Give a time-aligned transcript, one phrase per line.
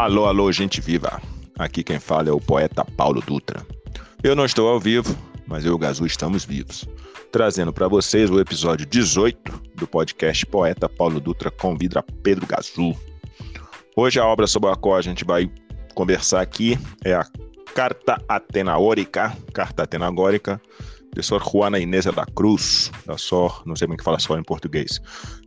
[0.00, 1.20] Alô, alô, gente viva.
[1.58, 3.66] Aqui quem fala é o poeta Paulo Dutra.
[4.22, 5.14] Eu não estou ao vivo,
[5.46, 6.88] mas eu e o Gazu estamos vivos.
[7.30, 12.96] Trazendo para vocês o episódio 18 do podcast Poeta Paulo Dutra convida Pedro Gazu.
[13.94, 15.52] Hoje a obra sobre a qual a gente vai
[15.94, 17.26] conversar aqui é a
[17.74, 20.58] Carta Atenaórica, Carta Atenagórica,
[21.14, 24.42] de Sor Juana Inês da Cruz, da Sor, não sei é que fala só em
[24.42, 24.98] português,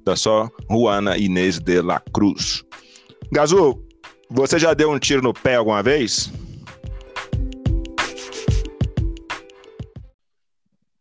[0.06, 2.64] da Sor Juana Inês de la Cruz.
[3.32, 3.84] Gazu,
[4.34, 6.32] você já deu um tiro no pé alguma vez?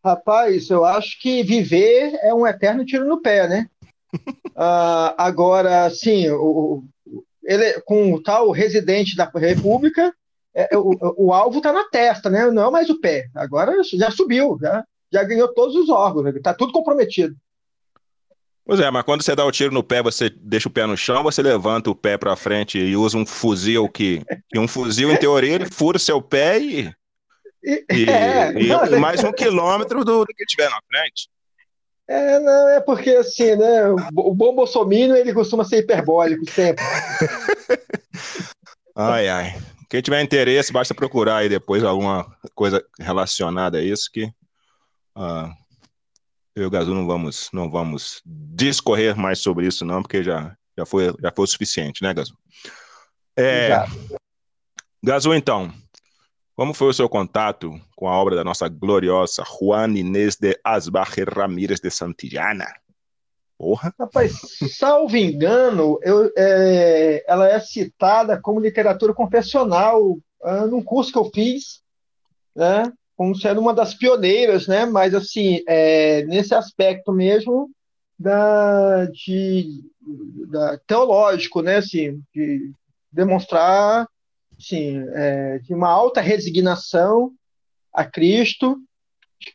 [0.05, 3.67] Rapaz, eu acho que viver é um eterno tiro no pé, né?
[4.15, 6.85] uh, agora, sim, o,
[7.43, 10.13] ele, com o tal residente da República,
[10.55, 12.51] é, o, o, alvo está na testa, né?
[12.51, 13.29] Não é mais o pé.
[13.35, 16.57] Agora já subiu, já, já ganhou todos os órgãos, está né?
[16.59, 17.35] tudo comprometido.
[18.65, 20.97] Pois é, mas quando você dá o tiro no pé, você deixa o pé no
[20.97, 25.11] chão, você levanta o pé para frente e usa um fuzil que, que um fuzil
[25.11, 26.95] em teoria ele fura o seu pé e,
[27.65, 31.29] e, é, e não, mais um quilômetro do, do que tiver na frente.
[32.09, 33.89] É, não, é porque assim, né?
[34.15, 36.85] O bom bolsominion ele costuma ser hiperbólico sempre.
[38.95, 39.55] ai, ai.
[39.89, 44.25] Quem tiver interesse, basta procurar aí depois alguma coisa relacionada a isso que
[45.17, 45.62] uh,
[46.55, 50.57] eu e o Gazu não vamos, não vamos discorrer mais sobre isso, não, porque já,
[50.77, 52.37] já, foi, já foi o suficiente, né, Gazu?
[53.37, 53.85] É,
[55.03, 55.73] Gazu, então,
[56.55, 61.25] como foi o seu contato com a obra da nossa gloriosa Juan Inês de Asbaje
[61.25, 62.67] Ramírez de Santillana?
[63.57, 63.95] Porra.
[63.99, 64.33] Rapaz,
[64.77, 71.31] salvo engano, eu, é, ela é citada como literatura confessional uh, num curso que eu
[71.33, 71.81] fiz,
[72.55, 72.93] né?
[73.17, 74.85] Como sendo uma das pioneiras, né?
[74.87, 77.71] Mas assim, é, nesse aspecto mesmo
[78.19, 79.83] da, de,
[80.51, 81.77] da teológico, né?
[81.77, 82.73] Assim, de
[83.11, 84.09] demonstrar,
[84.59, 87.33] assim, é, de uma alta resignação
[87.93, 88.79] a Cristo,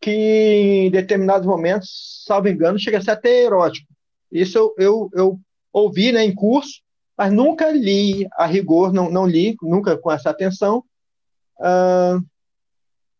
[0.02, 3.88] que em determinados momentos, salvo engano, chega a ser até erótico.
[4.32, 5.40] Isso eu, eu, eu
[5.72, 6.82] ouvi, né, em curso,
[7.18, 10.84] mas nunca li a rigor, não, não li, nunca com essa atenção.
[11.58, 12.24] Uh,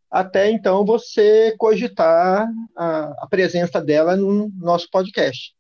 [0.10, 5.56] até então você cogitar a, a presença dela no nosso podcast.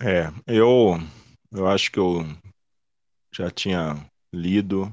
[0.00, 0.96] É, eu,
[1.52, 2.24] eu acho que eu
[3.34, 3.96] já tinha
[4.32, 4.92] lido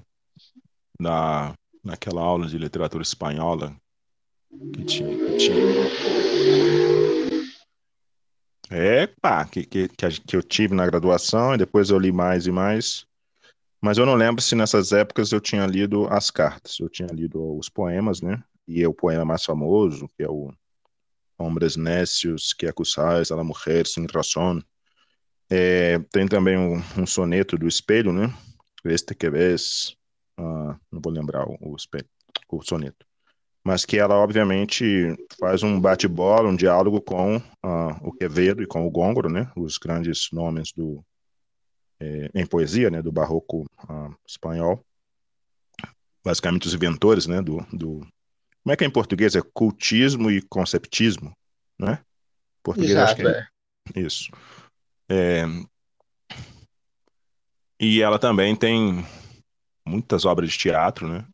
[1.00, 1.54] na,
[1.84, 3.76] naquela aula de literatura espanhola
[4.74, 5.16] que tinha.
[5.16, 5.56] Que, tinha...
[8.72, 9.08] É,
[9.52, 13.06] que, que, que eu tive na graduação e depois eu li mais e mais.
[13.86, 16.80] Mas eu não lembro se nessas épocas eu tinha lido as cartas.
[16.80, 18.44] Eu tinha lido os poemas, né?
[18.68, 20.52] E é o poema mais famoso, que é o
[21.38, 24.64] Hombres Necios que acusais a la mujer sin razón.
[25.52, 28.34] É, tem também um, um, soneto do espelho, né?
[28.84, 29.96] Este que vês.
[30.40, 32.10] Uh, não vou lembrar o, o, espelho,
[32.50, 33.06] o soneto.
[33.64, 38.88] Mas que ela, obviamente, faz um bate-bola, um diálogo com uh, o Quevedo e com
[38.88, 39.52] o Góngoro, né?
[39.56, 41.15] Os grandes nomes do, é,
[42.34, 44.86] em poesia, né, do barroco uh, espanhol,
[46.24, 48.00] basicamente os inventores, né, do, do,
[48.64, 49.36] como é que é em português?
[49.36, 51.32] É cultismo e conceptismo,
[51.80, 52.00] né?
[52.64, 53.48] Português Exato, acho que é,
[53.96, 54.00] é.
[54.00, 54.32] isso.
[55.08, 55.46] É,
[57.80, 59.06] e ela também tem
[59.86, 61.26] muitas obras de teatro, né?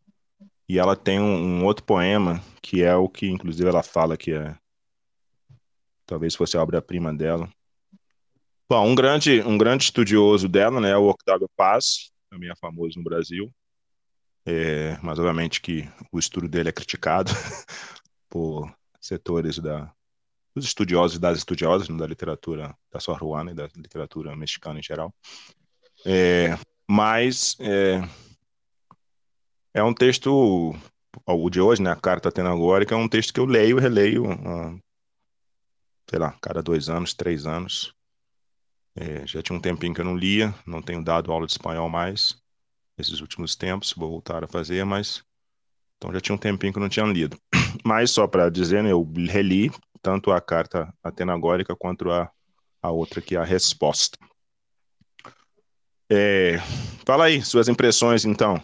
[0.68, 4.34] E ela tem um, um outro poema que é o que, inclusive, ela fala que
[4.34, 4.56] é
[6.06, 7.50] talvez fosse a obra-prima dela,
[8.72, 12.98] Bom, um grande, um grande estudioso dela, né, é o Octavio Paz, também é famoso
[12.98, 13.54] no Brasil,
[14.46, 17.34] é, mas obviamente que o estudo dele é criticado
[18.30, 19.94] por setores da,
[20.56, 24.84] dos estudiosos e das estudiosas da literatura da Sor Juana e da literatura mexicana em
[24.84, 25.14] geral.
[26.06, 26.58] É,
[26.90, 28.02] mas é,
[29.74, 30.74] é, um texto,
[31.28, 34.32] o de hoje, né, a Carta Atenagórica, é um texto que eu leio e releio,
[34.32, 34.82] uh,
[36.10, 37.94] sei lá, cada dois anos, três anos.
[38.96, 41.90] É, já tinha um tempinho que eu não lia, não tenho dado aula de espanhol
[41.90, 42.38] mais
[42.98, 45.24] nesses últimos tempos, vou voltar a fazer, mas
[45.98, 47.38] então já tinha um tempinho que eu não tinha lido.
[47.86, 49.72] Mas só para dizer, né, eu reli
[50.02, 52.30] tanto a carta atenagórica quanto a,
[52.82, 54.18] a outra que é a resposta.
[56.10, 56.58] É,
[57.06, 58.62] fala aí, suas impressões então.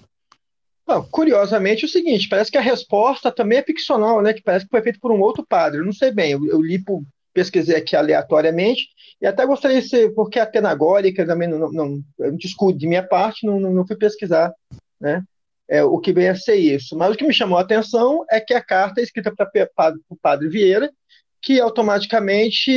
[1.11, 4.33] Curiosamente é o seguinte, parece que a resposta também é ficcional, né?
[4.33, 5.79] Que parece que foi feito por um outro padre.
[5.79, 7.03] Eu não sei bem, eu, eu li por,
[7.37, 8.87] pesquisei aqui aleatoriamente,
[9.21, 13.03] e até gostaria de ser, porque a tenagórica também não, não, não descuido de minha
[13.03, 14.51] parte, não, não, não fui pesquisar
[14.99, 15.21] né,
[15.69, 16.97] é, o que vem a ser isso.
[16.97, 20.15] Mas o que me chamou a atenção é que a carta é escrita para o
[20.15, 20.91] padre Vieira,
[21.39, 22.71] que automaticamente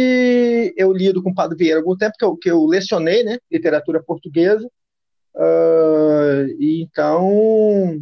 [0.77, 3.39] eu lido com o Padre Vieira há algum tempo, que eu, que eu lecionei, né,
[3.51, 4.67] literatura portuguesa,
[5.35, 7.99] uh, e então,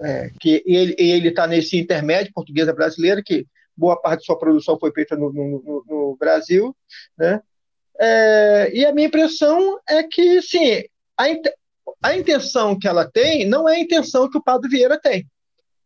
[0.00, 4.90] é, que ele está nesse intermédio portuguesa brasileira, que boa parte de sua produção foi
[4.92, 6.74] feita no, no, no Brasil,
[7.16, 7.40] né,
[7.98, 10.82] é, e a minha impressão é que, sim,
[11.18, 11.24] a,
[12.02, 15.26] a intenção que ela tem não é a intenção que o Padre Vieira tem,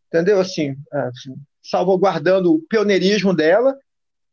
[0.08, 0.40] entendeu?
[0.40, 3.76] Assim, assim salvaguardando o pioneirismo dela,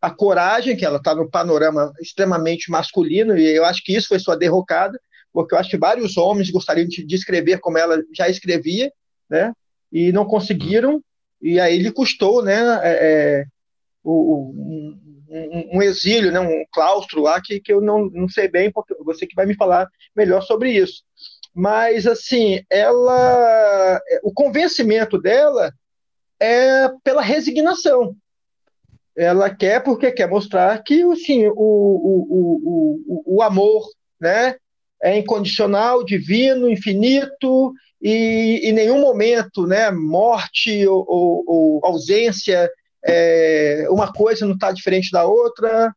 [0.01, 4.19] a coragem, que ela está no panorama extremamente masculino, e eu acho que isso foi
[4.19, 4.99] sua derrocada,
[5.33, 8.91] porque eu acho que vários homens gostariam de, de escrever como ela já escrevia,
[9.29, 9.53] né?
[9.91, 11.01] E não conseguiram,
[11.41, 12.57] e aí lhe custou, né?
[12.83, 13.45] É, é
[14.03, 16.39] o, um, um, exílio, né?
[16.39, 19.55] Um claustro lá que, que eu não, não sei bem, porque você que vai me
[19.55, 21.03] falar melhor sobre isso.
[21.53, 25.73] Mas assim, ela, o convencimento dela
[26.39, 28.15] é pela resignação,
[29.15, 32.27] ela quer porque quer mostrar que assim, o, o,
[33.07, 33.89] o, o, amor
[34.21, 34.55] né,
[35.01, 42.69] é incondicional, divino, infinito, e em nenhum momento né, morte ou, ou, ou ausência,
[43.03, 45.93] é, uma coisa não está diferente da outra,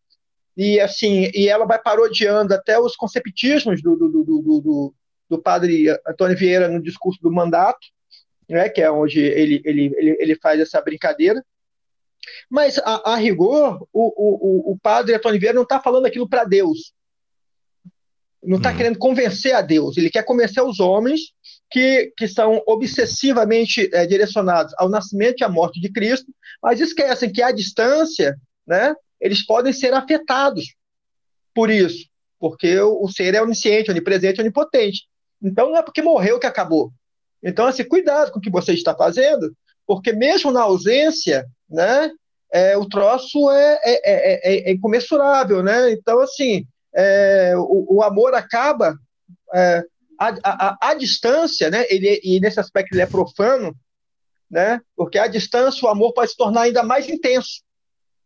[0.56, 4.94] e assim e ela vai parodiando até os conceptismos do, do, do, do,
[5.28, 7.86] do padre Antônio Vieira no discurso do mandato,
[8.48, 11.42] né, que é onde ele, ele, ele, ele faz essa brincadeira,
[12.48, 16.44] mas, a, a rigor, o, o, o padre Antônio Vieira não está falando aquilo para
[16.44, 16.92] Deus.
[18.42, 18.76] Não está hum.
[18.76, 19.96] querendo convencer a Deus.
[19.96, 21.32] Ele quer convencer os homens
[21.70, 26.32] que, que são obsessivamente é, direcionados ao nascimento e à morte de Cristo,
[26.62, 28.36] mas esquecem que, à distância,
[28.66, 30.74] né, eles podem ser afetados
[31.54, 32.06] por isso,
[32.38, 35.02] porque o, o ser é onisciente, onipresente, onipotente.
[35.42, 36.92] Então, não é porque morreu que acabou.
[37.42, 39.54] Então, assim, cuidado com o que você está fazendo,
[39.86, 42.10] porque mesmo na ausência, né,
[42.52, 45.92] é, o troço é, é, é, é, incomensurável, né?
[45.92, 46.66] Então, assim,
[47.56, 48.96] o, o, amor acaba
[50.20, 51.86] à, à, à, distância, né?
[51.88, 53.74] Ele, e nesse aspecto ele é profano,
[54.50, 54.80] né?
[54.94, 57.62] Porque à distância o amor pode se tornar ainda mais intenso.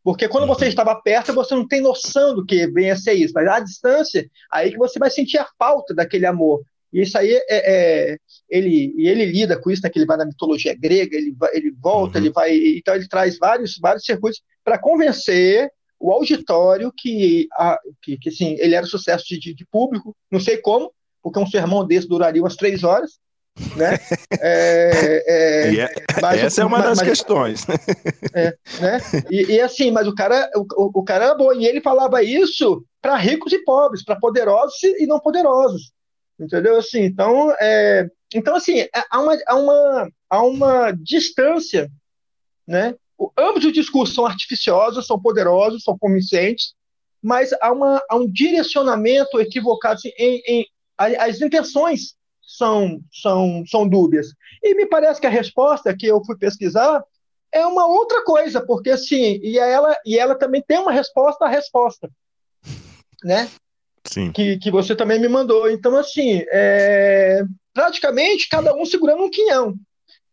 [0.02, 0.68] Porque quando você uhum.
[0.70, 3.32] estava perto, você não tem noção do que vem a ser isso.
[3.34, 6.62] Mas à distância, aí que você vai sentir a falta daquele amor.
[6.92, 8.16] E isso aí é, é
[8.50, 11.56] ele e ele lida com isso, né, que ele vai na mitologia grega, ele, vai,
[11.56, 12.24] ele volta, uhum.
[12.24, 18.18] ele vai, então ele traz vários vários circuitos para convencer o auditório que, a, que,
[18.18, 20.92] que assim, ele era sucesso de, de, público, não sei como,
[21.24, 23.12] porque um sermão desse duraria umas três horas,
[23.76, 23.98] né?
[24.40, 27.64] É, é, é, essa é uma das mas, questões.
[28.34, 28.98] É, né?
[29.30, 32.84] E, e, assim, mas o cara, o, o cara era bom, e ele falava isso
[33.00, 35.92] para ricos e pobres, para poderosos e não poderosos.
[36.38, 36.76] Entendeu?
[36.76, 41.88] Assim, então, é, então assim, é, há uma, há, uma, há uma distância,
[42.66, 42.94] né?
[43.38, 46.74] Ambos os discursos são artificiosos, são poderosos, são convincentes,
[47.22, 50.66] mas há, uma, há um direcionamento equivocado assim, em, em
[50.98, 54.28] as intenções são, são, são dúbias.
[54.62, 57.02] E me parece que a resposta que eu fui pesquisar
[57.52, 61.48] é uma outra coisa, porque assim, e ela, e ela também tem uma resposta à
[61.48, 62.10] resposta,
[63.22, 63.48] né?
[64.06, 64.32] Sim.
[64.32, 65.70] Que, que você também me mandou.
[65.70, 69.74] Então, assim, é, praticamente cada um segurando um quinhão.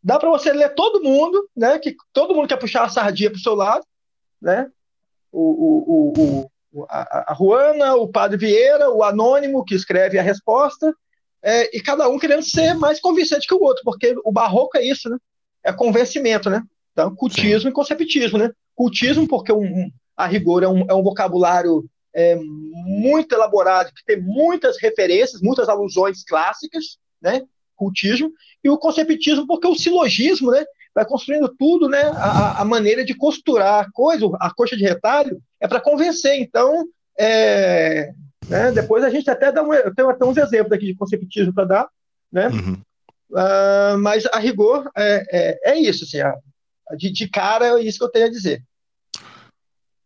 [0.03, 1.79] Dá para você ler todo mundo, né?
[1.79, 3.85] Que todo mundo quer puxar a sardinha para o seu lado,
[4.41, 4.69] né?
[5.31, 6.51] O, o, o, o
[6.89, 10.93] a, a Juana, o Padre Vieira, o anônimo que escreve a resposta,
[11.43, 14.85] é, e cada um querendo ser mais convincente que o outro, porque o barroco é
[14.85, 15.17] isso, né?
[15.63, 16.63] É convencimento, né?
[16.91, 17.69] Então, cultismo Sim.
[17.69, 18.51] e conceptismo, né?
[18.75, 24.21] Cultismo, porque um, a rigor é um, é um vocabulário é, muito elaborado, que tem
[24.21, 27.41] muitas referências, muitas alusões clássicas, né?
[27.75, 28.31] Cultismo,
[28.63, 30.63] e o conceptismo, porque o silogismo, né?
[30.93, 32.01] Vai construindo tudo, né?
[32.15, 36.39] A, a maneira de costurar a coisa, a coxa de retalho, é para convencer.
[36.39, 36.85] Então,
[37.17, 38.13] é,
[38.47, 38.71] né?
[38.71, 41.65] depois a gente até dá um, eu tenho até uns exemplos aqui de conceptismo para
[41.65, 41.89] dar,
[42.31, 42.47] né?
[42.47, 42.81] Uhum.
[43.31, 46.35] Uh, mas a rigor é, é, é isso, assim, a,
[46.97, 48.61] de, de cara é isso que eu tenho a dizer.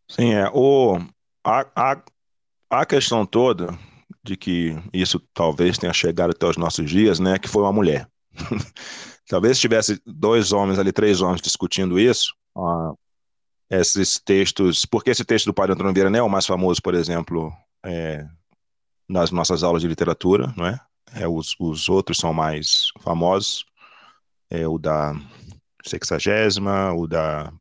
[0.10, 0.48] Sim, é.
[0.54, 1.00] O,
[1.44, 2.04] a, a,
[2.70, 3.76] a questão toda
[4.24, 8.08] de que isso talvez tenha chegado até os nossos dias, né, que foi uma mulher.
[9.28, 12.34] talvez se tivesse dois homens ali, três homens discutindo isso,
[13.70, 16.94] esses textos, porque esse texto do Padre Antônio Vieira não é o mais famoso, por
[16.94, 17.52] exemplo,
[17.84, 18.26] é,
[19.08, 20.80] nas nossas aulas de literatura, não é?
[21.16, 23.66] é os, os outros são mais famosos,
[24.50, 25.14] é o da
[25.84, 27.52] sexagésima, o da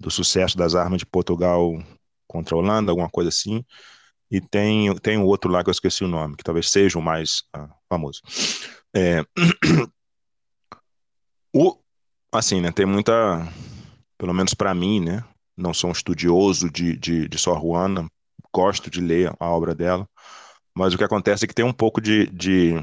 [0.00, 1.78] do sucesso das armas de Portugal
[2.26, 3.62] contra a Holanda, alguma coisa assim.
[4.30, 7.02] E tem, tem um outro lá que eu esqueci o nome, que talvez seja o
[7.02, 8.22] mais uh, famoso.
[8.96, 9.22] É,
[11.52, 11.76] o,
[12.32, 13.12] assim, né, tem muita,
[14.18, 15.24] pelo menos para mim, né,
[15.56, 18.08] não sou um estudioso de, de, de Sor Juana,
[18.52, 20.08] gosto de ler a obra dela,
[20.74, 22.74] mas o que acontece é que tem um pouco de, de,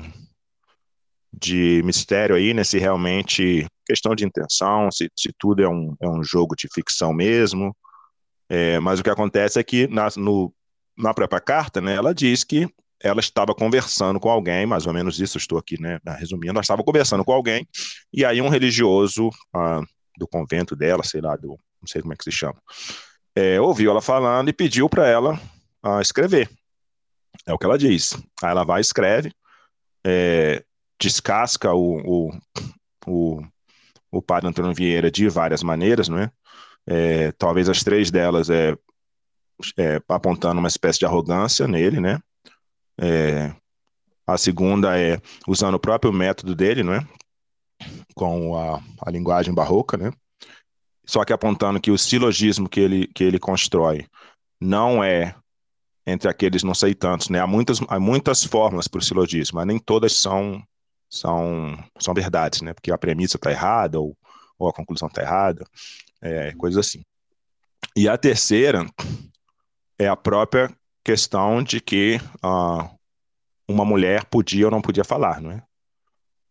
[1.34, 2.64] de mistério aí, né?
[2.64, 7.14] Se realmente questão de intenção, se, se tudo é um, é um jogo de ficção
[7.14, 7.76] mesmo.
[8.50, 10.54] É, mas o que acontece é que na, no,
[10.98, 12.68] na própria carta, né, ela diz que
[13.02, 16.84] ela estava conversando com alguém, mais ou menos isso, estou aqui, né, resumindo, ela estava
[16.84, 17.68] conversando com alguém,
[18.12, 19.82] e aí um religioso ah,
[20.18, 21.50] do convento dela, sei lá, do,
[21.80, 22.60] não sei como é que se chama,
[23.36, 25.40] é, ouviu ela falando e pediu para ela
[25.84, 26.50] ah, escrever.
[27.46, 28.16] É o que ela diz.
[28.42, 29.32] Aí ela vai escreve,
[30.04, 30.64] é,
[31.00, 32.40] descasca o, o,
[33.06, 33.42] o,
[34.12, 36.32] o padre Antônio Vieira de várias maneiras, não é?
[36.88, 38.76] é talvez as três delas é,
[39.78, 42.20] é, apontando uma espécie de arrogância nele, né?
[43.00, 43.54] É,
[44.26, 47.08] a segunda é usando o próprio método dele, não é?
[48.16, 50.12] Com a, a linguagem barroca, né?
[51.06, 54.06] Só que apontando que o silogismo que ele, que ele constrói
[54.60, 55.36] não é
[56.06, 57.40] entre aqueles não sei tantos, né?
[57.40, 60.64] Há muitas, há muitas fórmulas para o silogismo, mas nem todas são
[61.10, 62.74] são, são verdades, né?
[62.74, 64.16] Porque a premissa está errada ou,
[64.58, 65.66] ou a conclusão está errada,
[66.22, 67.04] é, coisas assim.
[67.96, 68.86] E a terceira
[69.98, 70.70] é a própria
[71.08, 72.92] questão de que ah,
[73.66, 75.64] uma mulher podia ou não podia falar, não é?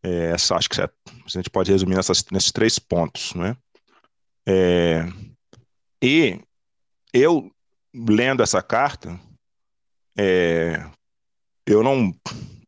[0.03, 0.89] é essa, acho que a
[1.29, 3.57] gente pode resumir nessas, nesses três pontos, não é?
[4.49, 5.05] é?
[6.03, 6.41] E
[7.13, 7.51] eu
[7.95, 9.21] lendo essa carta,
[10.19, 10.83] é,
[11.67, 12.15] eu não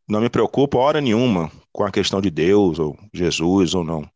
[0.06, 4.10] não me preocupo hora nenhuma com a questão de Deus ou Jesus ou não.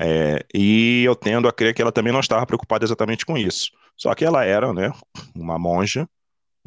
[0.00, 3.70] É, e eu tendo a crer que ela também não estava preocupada exatamente com isso.
[3.96, 4.92] Só que ela era, né,
[5.34, 6.08] uma monja,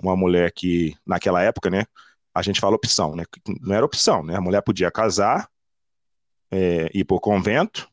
[0.02, 1.86] uma mulher que naquela época, né,
[2.34, 3.24] a gente fala opção, né,
[3.62, 5.50] não era opção, né, a mulher podia casar,
[6.52, 7.90] é, ir para o convento,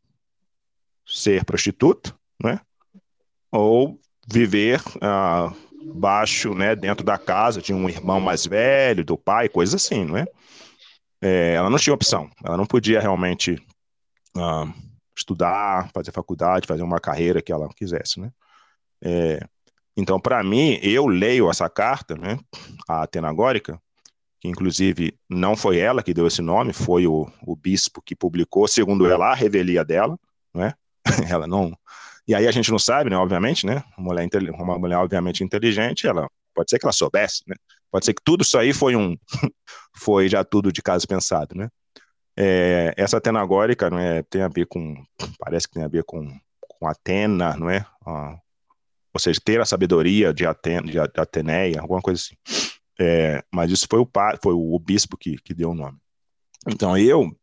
[1.07, 2.61] ser prostituta, né,
[3.51, 5.53] ou viver ah,
[5.95, 10.17] baixo, né, dentro da casa de um irmão mais velho, do pai, coisa assim, não
[10.17, 10.27] é?
[11.23, 13.55] é, ela não tinha opção, ela não podia realmente
[14.37, 14.75] uh,
[15.17, 18.33] estudar, fazer faculdade, fazer uma carreira que ela quisesse, né?
[19.01, 19.47] É,
[19.97, 22.39] então, para mim, eu leio essa carta, né,
[22.89, 23.81] a Atenagórica,
[24.41, 28.67] que inclusive não foi ela que deu esse nome, foi o, o bispo que publicou,
[28.67, 30.19] segundo ela, a revelia dela,
[30.53, 30.75] né?
[31.31, 31.77] ela não.
[32.27, 33.17] E aí a gente não sabe, né?
[33.17, 33.85] Obviamente, né?
[33.97, 37.55] Uma mulher, uma mulher obviamente inteligente, ela pode ser que ela soubesse, né?
[37.89, 39.17] Pode ser que tudo isso aí foi um
[39.97, 41.69] foi já tudo de caso pensado, né?
[42.37, 45.05] É, essa atenagórica não é, tem a ver com,
[45.39, 46.27] parece que tem a ver com,
[46.61, 47.87] com Atena, não é?
[48.05, 48.39] Ah,
[49.13, 52.37] ou seja, ter a sabedoria de, Atena, de Ateneia, alguma coisa assim.
[52.99, 54.09] É, mas isso foi o,
[54.43, 55.99] foi o bispo que, que deu o nome.
[56.69, 57.37] Então eu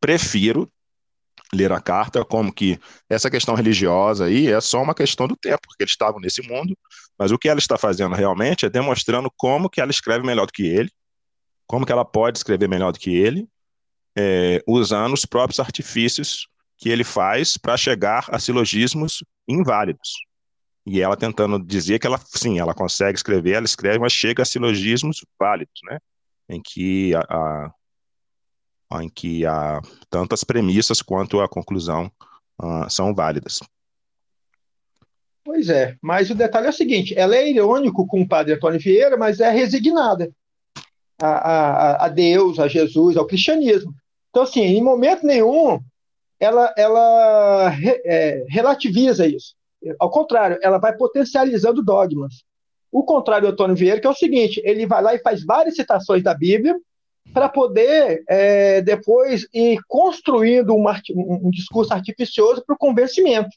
[0.00, 0.70] prefiro
[1.54, 5.60] ler a carta como que essa questão religiosa aí é só uma questão do tempo,
[5.66, 6.76] porque eles estavam nesse mundo,
[7.18, 10.52] mas o que ela está fazendo realmente é demonstrando como que ela escreve melhor do
[10.52, 10.90] que ele,
[11.66, 13.46] como que ela pode escrever melhor do que ele,
[14.16, 16.48] é, usando os próprios artifícios
[16.78, 20.10] que ele faz para chegar a silogismos inválidos.
[20.84, 24.46] E ela tentando dizer que ela, sim, ela consegue escrever, ela escreve, mas chega a
[24.46, 25.98] silogismos válidos, né?
[26.48, 27.20] Em que a,
[28.90, 32.10] a em que a, tanto as premissas quanto a conclusão
[32.60, 33.60] uh, são válidas.
[35.44, 38.80] Pois é, mas o detalhe é o seguinte: ela é irônico com o padre Antônio
[38.80, 40.30] Vieira, mas é resignada
[41.20, 43.94] a, a, a Deus, a Jesus, ao cristianismo.
[44.30, 45.80] Então, assim, em momento nenhum
[46.38, 47.72] ela, ela
[48.04, 49.54] é, relativiza isso.
[49.98, 52.44] Ao contrário, ela vai potencializando dogmas.
[52.90, 55.76] O contrário do Antônio Vieira, que é o seguinte: ele vai lá e faz várias
[55.76, 56.76] citações da Bíblia
[57.32, 60.84] para poder é, depois ir construindo um,
[61.16, 63.50] um discurso artificioso para o convencimento.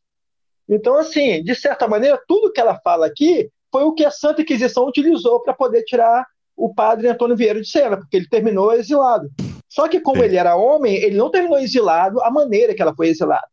[0.68, 4.42] Então, assim, de certa maneira, tudo que ela fala aqui foi o que a Santa
[4.42, 9.30] Inquisição utilizou para poder tirar o padre Antônio Vieira de cena, porque ele terminou exilado.
[9.68, 13.10] Só que, como ele era homem, ele não terminou exilado a maneira que ela foi
[13.10, 13.48] exilada.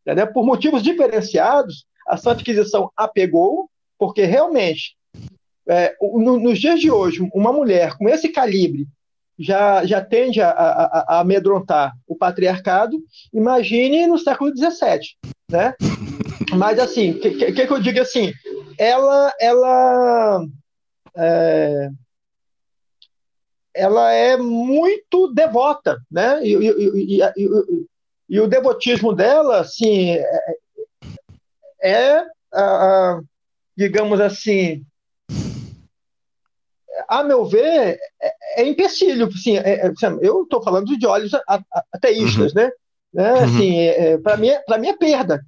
[0.00, 0.32] Entendeu?
[0.32, 4.96] Por motivos diferenciados, a Santa Inquisição a pegou, porque realmente,
[5.68, 8.86] é, no, nos dias de hoje, uma mulher com esse calibre
[9.38, 12.98] já, já tende a, a, a amedrontar o patriarcado,
[13.32, 15.16] imagine no século XVII.
[15.50, 15.74] Né?
[16.56, 18.32] Mas, assim, o que, que, que, eu digo assim?
[18.76, 20.44] Ela, ela
[21.16, 21.88] é,
[23.74, 26.44] ela é muito devota, né?
[26.44, 27.86] E, e, e,
[28.28, 30.16] e o devotismo dela, assim,
[31.82, 33.20] é, é a,
[33.76, 34.84] digamos assim,
[37.08, 39.26] a meu ver, é, é empecilho.
[39.26, 41.32] Assim, é, é, eu estou falando de olhos
[41.92, 42.62] ateístas, uhum.
[42.62, 42.70] né?
[43.12, 43.32] né?
[43.32, 43.44] Uhum.
[43.44, 45.44] Assim, é, para mim, para mim é perda,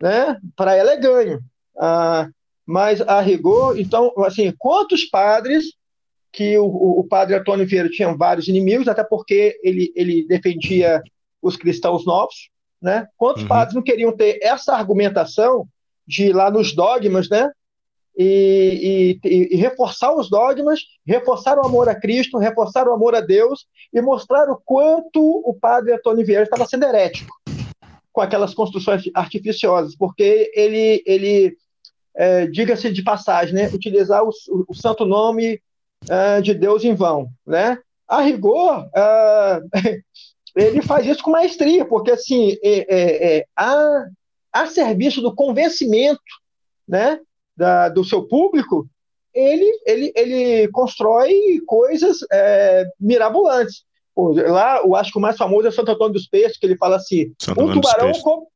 [0.00, 0.36] né?
[0.56, 1.40] Para ela é ganho.
[1.78, 2.28] Ah,
[2.66, 5.74] Mas a rigor, então, assim, quantos padres
[6.30, 11.02] que o, o padre Antônio Vieira tinha vários inimigos, até porque ele, ele defendia
[11.42, 12.48] os cristãos novos,
[12.80, 13.06] né?
[13.16, 13.48] Quantos uhum.
[13.48, 15.66] padres não queriam ter essa argumentação
[16.06, 17.50] de ir lá nos dogmas, né?
[18.16, 23.22] E, e, e, reforçar os dogmas, reforçar o amor a Cristo, reforçar o amor a
[23.22, 27.34] Deus e mostrar o quanto o padre Antônio Vieira estava sendo herético
[28.12, 31.56] com aquelas construções artificiosas, porque ele, ele
[32.14, 34.30] é, diga-se de passagem, né, utilizar o,
[34.68, 35.60] o santo nome
[36.04, 37.78] uh, de Deus em vão, né?
[38.06, 39.68] A rigor, uh,
[40.54, 44.06] ele faz isso com maestria, porque assim, é, é, é, a,
[44.52, 46.20] a serviço do convencimento,
[46.86, 47.20] né,
[47.56, 48.88] da, do seu público,
[49.34, 53.84] ele, ele, ele constrói coisas é, mirabolantes.
[54.14, 56.96] Lá, eu acho que o mais famoso é Santo Antônio dos Peixes, que ele fala
[56.96, 58.46] assim: um tubarão, come,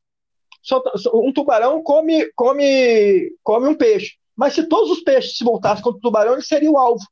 [1.15, 4.17] um tubarão come, come, come um peixe.
[4.37, 7.03] Mas se todos os peixes se voltassem contra o tubarão, ele seria o alvo.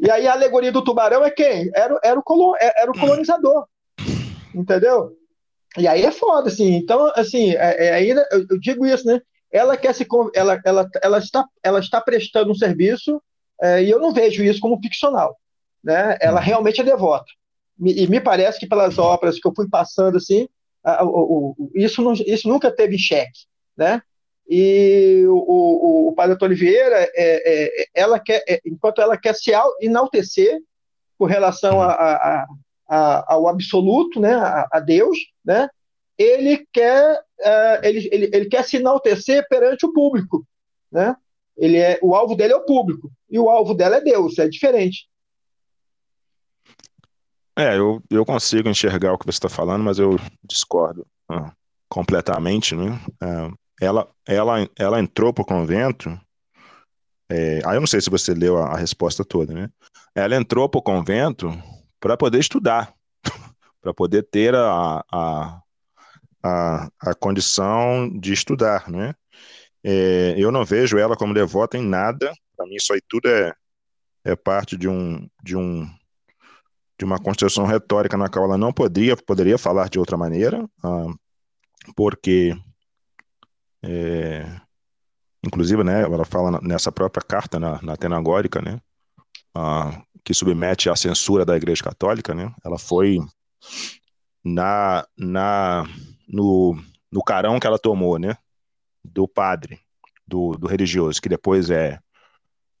[0.00, 1.70] e aí a alegoria do tubarão é quem?
[1.72, 3.64] Era, era, o, colon, é, era o colonizador.
[4.52, 5.16] Entendeu?
[5.78, 6.74] E aí é foda, assim.
[6.74, 9.20] Então, assim, é, é, ainda eu, eu, digo isso, né?
[9.50, 10.06] Ela quer se.
[10.34, 13.22] Ela, ela, ela, está, ela está prestando um serviço
[13.60, 15.36] é, e eu não vejo isso como ficcional.
[15.82, 16.16] Né?
[16.20, 16.46] Ela uhum.
[16.46, 17.26] realmente é devota.
[17.80, 20.46] E me parece que pelas obras que eu fui passando, assim,
[20.84, 21.02] a,
[21.74, 24.00] isso, não, isso nunca teve cheque, né?
[24.48, 29.50] E o, o, o Padre Oliveira, é, é, ela quer, é, enquanto ela quer se
[29.80, 30.60] enaltecer
[31.18, 32.46] com relação a,
[32.92, 34.34] a, a, ao absoluto, né,
[34.70, 35.66] a, Deus, né,
[36.18, 40.46] ele quer, uh, ele, ele, ele quer se enaltecer perante o público,
[40.90, 41.16] né?
[41.56, 44.48] Ele é, o alvo dele é o público e o alvo dela é Deus, é
[44.48, 45.08] diferente.
[47.56, 51.52] É, eu, eu consigo enxergar o que você está falando, mas eu discordo ah,
[51.88, 52.98] completamente, né?
[53.20, 53.50] Ah,
[53.80, 56.18] ela, ela, ela entrou para o convento.
[57.30, 59.68] É, aí eu não sei se você leu a, a resposta toda, né?
[60.14, 61.50] Ela entrou para o convento
[62.02, 62.92] para poder estudar,
[63.80, 65.62] para poder ter a, a,
[66.42, 69.14] a, a, condição de estudar, né?
[69.84, 72.32] É, eu não vejo ela como devota em nada.
[72.56, 73.54] Para mim, isso aí tudo é,
[74.24, 75.88] é parte de um, de um
[76.98, 81.06] de uma construção retórica na qual ela não poderia poderia falar de outra maneira, ah,
[81.96, 82.52] porque
[83.84, 84.44] é,
[85.44, 88.80] inclusive, né, ela fala nessa própria carta na, na Tenagórica, né,
[89.54, 93.18] a, que submete à censura da Igreja Católica, né, ela foi
[94.44, 95.84] na, na
[96.28, 96.78] no,
[97.10, 98.36] no carão que ela tomou, né,
[99.04, 99.80] do padre,
[100.26, 101.98] do, do religioso, que depois é,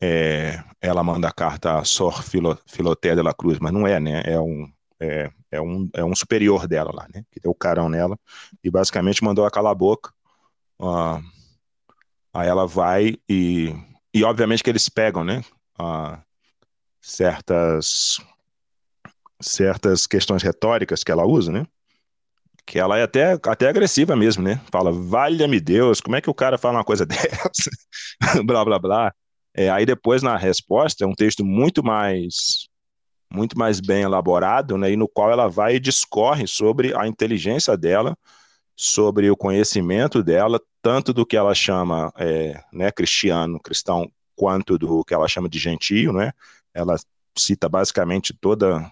[0.00, 3.98] é ela manda a carta a Sor Filo, Filoté de la Cruz, mas não é,
[3.98, 7.24] né, é um, é, é, um, é um superior dela lá, né?
[7.30, 8.16] Que deu o carão nela
[8.62, 10.12] e basicamente mandou ela calar a boca
[10.82, 11.22] Uh,
[12.34, 13.72] aí ela vai e,
[14.12, 15.44] e obviamente que eles pegam, né?
[15.78, 16.20] Uh,
[17.02, 18.18] certas
[19.40, 21.66] certas questões retóricas que ela usa, né?
[22.64, 24.60] Que ela é até, até agressiva mesmo, né?
[24.70, 27.70] Fala, valha-me Deus, como é que o cara fala uma coisa dessa?
[28.46, 29.12] blá, blá, blá.
[29.52, 32.68] É, aí depois, na resposta, é um texto muito mais
[33.34, 34.92] muito mais bem elaborado, né?
[34.92, 38.16] E no qual ela vai e discorre sobre a inteligência dela,
[38.76, 45.02] sobre o conhecimento dela, tanto do que ela chama é, né, cristiano, cristão, quanto do
[45.02, 46.32] que ela chama de gentio, né?
[46.74, 46.96] Ela
[47.36, 48.90] cita basicamente toda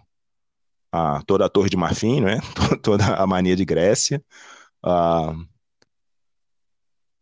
[0.92, 2.38] a, toda a Torre de Marfim, né?
[2.82, 4.22] toda a mania de Grécia,
[4.84, 5.46] uh,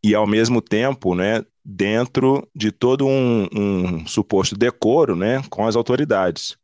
[0.03, 5.75] e ao mesmo tempo, né, dentro de todo um, um suposto decoro, né, com as
[5.75, 6.57] autoridades.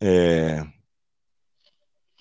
[0.00, 0.64] É...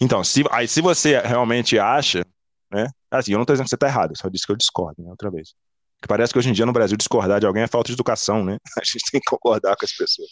[0.02, 2.24] Então, se, aí, se você realmente acha
[2.72, 2.88] né?
[3.10, 5.10] Assim, eu não estou dizendo que você está errado, só disse que eu discordo, né,
[5.10, 5.54] outra vez.
[6.02, 8.44] Que parece que hoje em dia no Brasil discordar de alguém é falta de educação,
[8.44, 8.58] né?
[8.80, 10.30] A gente tem que concordar com as pessoas.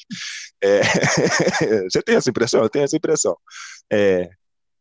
[0.63, 0.81] É...
[1.89, 2.61] você tem essa impressão?
[2.61, 3.35] Eu tenho essa impressão.
[3.91, 4.29] É...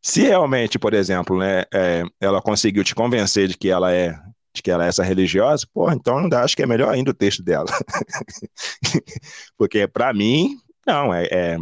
[0.01, 4.17] Se realmente, por exemplo, né, é, ela conseguiu te convencer de que ela é
[4.53, 7.13] de que ela é essa religiosa, pô, então ainda acho que é melhor ainda o
[7.13, 7.67] texto dela.
[9.57, 11.57] Porque para mim, não, é, é,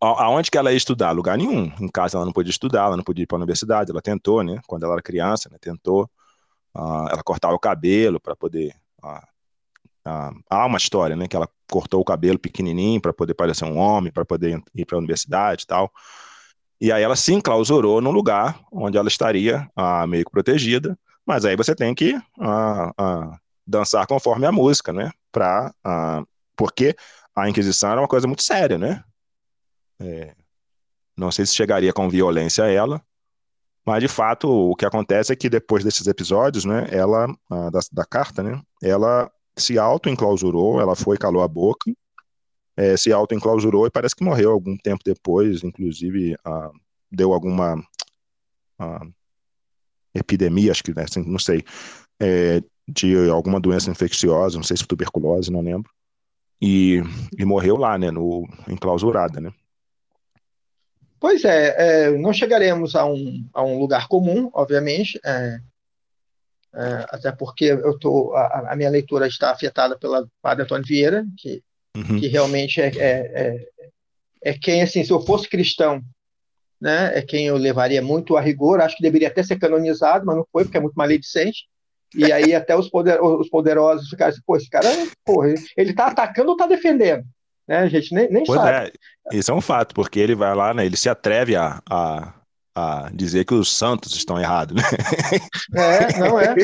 [0.00, 1.12] aonde que ela ia estudar?
[1.12, 1.72] Lugar nenhum.
[1.80, 3.90] Em casa ela não podia estudar, ela não podia ir para a universidade.
[3.90, 4.60] Ela tentou, né?
[4.66, 5.56] Quando ela era criança, né?
[5.60, 6.10] Tentou.
[6.76, 8.74] Uh, ela cortava o cabelo para poder.
[9.02, 11.28] Uh, uh, há uma história, né?
[11.28, 14.96] Que ela cortou o cabelo pequenininho para poder parecer um homem, para poder ir para
[14.96, 15.92] a universidade e tal.
[16.80, 19.70] E aí ela se enclausurou num lugar onde ela estaria
[20.08, 20.98] meio que protegida.
[21.24, 22.20] Mas aí você tem que
[23.66, 25.10] dançar conforme a música, né?
[25.32, 25.72] Pra,
[26.54, 26.94] porque
[27.34, 29.02] a Inquisição era uma coisa muito séria, né?
[29.98, 30.34] É,
[31.16, 33.00] não sei se chegaria com violência a ela,
[33.84, 37.26] mas de fato o que acontece é que depois desses episódios, né, ela
[37.70, 41.92] da, da, carta, né, ela se auto-enclausurou, ela foi, calou a boca,
[42.76, 46.36] é, se auto-enclausurou e parece que morreu algum tempo depois, inclusive
[47.10, 47.76] deu alguma
[50.14, 51.62] epidemia, acho que, né, assim, não sei,
[52.20, 55.90] é, de alguma doença infecciosa, não sei se tuberculose, não lembro,
[56.60, 57.02] e,
[57.38, 59.52] e morreu lá, né, no, enclausurada, né.
[61.20, 65.58] Pois é, é, não chegaremos a um, a um lugar comum, obviamente, é,
[66.74, 71.24] é, até porque eu tô, a, a, minha leitura está afetada pela Padre Antônio Vieira,
[71.38, 71.62] que,
[71.96, 72.18] uhum.
[72.18, 73.68] que realmente é, é, é,
[74.42, 76.02] é, quem, assim, se eu fosse cristão,
[76.80, 80.36] né, é quem eu levaria muito a rigor, acho que deveria até ser canonizado, mas
[80.36, 81.66] não foi, porque é muito maledicente,
[82.14, 84.88] e aí até os, poder, os poderosos ficaram assim, pô, esse cara,
[85.24, 87.24] porra, ele está atacando ou está defendendo?
[87.68, 87.78] Né?
[87.78, 88.92] A gente nem, nem pois sabe.
[89.32, 90.84] É, isso é um fato, porque ele vai lá, né?
[90.84, 92.34] Ele se atreve a, a,
[92.74, 94.82] a dizer que os santos estão errados, né?
[95.74, 96.54] É, não é.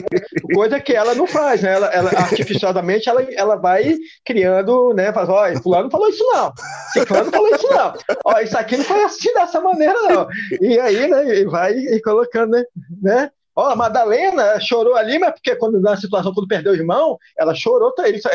[0.55, 1.73] Coisa que ela não faz, né?
[1.73, 5.13] Ela, ela artificialmente ela, ela vai criando, né?
[5.13, 6.53] Faz, ó, fulano falou isso não,
[7.07, 10.29] fulano falou isso não, ó, isso aqui não foi assim dessa maneira não.
[10.61, 11.45] E aí, né?
[11.45, 12.65] Vai e colocando, né?
[13.03, 13.31] né?
[13.57, 17.55] Ó, a Madalena chorou ali, mas porque quando na situação, quando perdeu o irmão, ela
[17.55, 18.29] chorou para isso.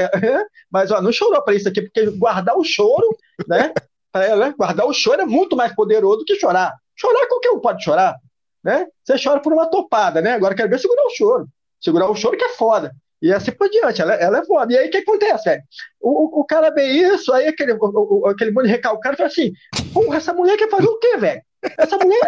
[0.70, 3.08] Mas ó, não chorou para isso aqui, porque guardar o choro,
[3.48, 3.74] né?
[4.16, 6.74] Ela, guardar o choro é muito mais poderoso do que chorar.
[6.96, 8.16] Chorar, qualquer um pode chorar,
[8.64, 8.88] né?
[9.04, 10.32] Você chora por uma topada, né?
[10.32, 11.50] Agora quero ver segurar o choro.
[11.82, 12.94] Segurar o choro que é foda.
[13.22, 14.72] E assim por diante, ela, ela é foda.
[14.72, 15.64] E aí o que acontece, velho?
[16.00, 19.52] O, o, cara vê isso, aí aquele, o, aquele de recalcado fala assim:
[19.94, 21.42] porra, essa mulher quer fazer o quê, velho?
[21.78, 22.20] Essa mulher,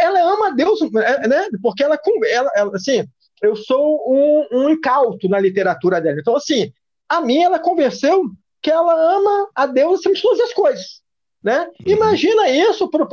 [0.00, 1.48] ela, ela, ama Deus, né?
[1.62, 1.98] Porque ela,
[2.30, 3.06] ela, ela assim,
[3.42, 6.18] eu sou um, um incauto na literatura dela.
[6.20, 6.72] Então, assim,
[7.08, 8.24] a mim ela convenceu
[8.62, 11.00] que ela ama a Deus acima de todas as coisas.
[11.42, 11.60] Né?
[11.60, 11.92] Uhum.
[11.92, 13.06] Imagina isso para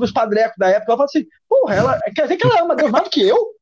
[0.00, 0.86] os padrecos da época.
[0.88, 3.54] Ela fala assim: porra, ela, quer dizer que ela ama Deus mais do que eu?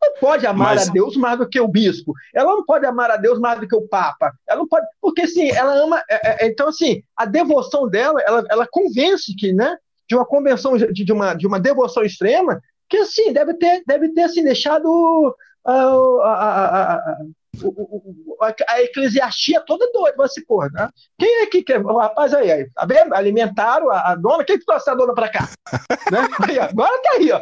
[0.00, 0.88] Não pode amar Mas...
[0.88, 2.12] a Deus mais do que o bispo.
[2.34, 4.32] Ela não pode amar a Deus mais do que o Papa.
[4.46, 4.86] Ela não pode.
[5.00, 6.02] Porque, assim, ela ama.
[6.08, 9.76] É, é, então, assim, a devoção dela, ela, ela convence que, né?
[10.08, 14.22] De uma convenção, de, uma, de uma devoção extrema, que assim, deve ter, deve ter
[14.22, 14.86] assim, deixado
[15.66, 17.22] uh, a, a, a,
[18.68, 20.88] a, eclesiastia toda doida, assim, porra, né?
[21.18, 21.84] Quem é que quer?
[21.84, 23.14] O rapaz aí, aí, tá vendo?
[23.14, 25.48] Alimentaram a, a dona, quem que trouxe a dona pra cá?
[26.12, 26.28] né?
[26.48, 27.40] aí, agora tá aí, ó.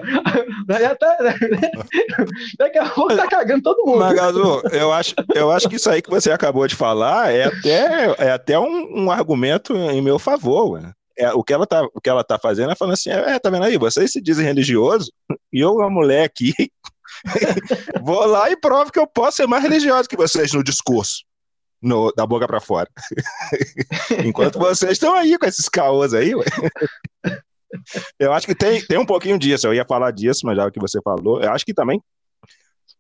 [0.79, 1.35] Já tá, né?
[2.59, 3.99] Daqui a pouco tá cagando todo mundo.
[3.99, 8.15] Magazu, eu acho, eu acho que isso aí que você acabou de falar é até,
[8.19, 12.01] é até um, um argumento em meu favor, ué é, o, que ela tá, o
[12.01, 13.79] que ela tá fazendo é falando assim: é, tá vendo aí?
[13.79, 15.13] Vocês se dizem religioso
[15.53, 16.53] e eu, uma mulher aqui,
[18.03, 21.25] vou lá e provo que eu posso ser mais religioso que vocês no discurso.
[21.83, 22.89] No, da boca para fora.
[24.25, 26.47] Enquanto vocês estão aí com esses caôs aí, ué.
[28.19, 29.67] Eu acho que tem, tem um pouquinho disso.
[29.67, 32.01] Eu ia falar disso, mas já que você falou, eu acho que também,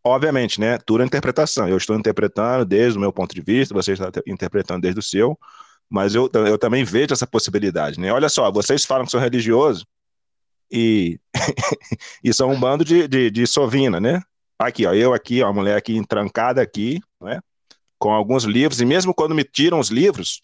[0.04, 0.78] obviamente, né?
[0.84, 1.66] Tudo é interpretação.
[1.66, 5.38] Eu estou interpretando desde o meu ponto de vista, você está interpretando desde o seu.
[5.94, 8.12] Mas eu, eu também vejo essa possibilidade, né?
[8.12, 9.86] Olha só, vocês falam que são religiosos
[10.68, 11.20] e,
[12.24, 14.20] e são um bando de, de, de sovina, né?
[14.58, 17.40] Aqui, ó, eu aqui, ó, a mulher aqui entrancada aqui, né?
[17.96, 20.40] Com alguns livros, e mesmo quando me tiram os livros,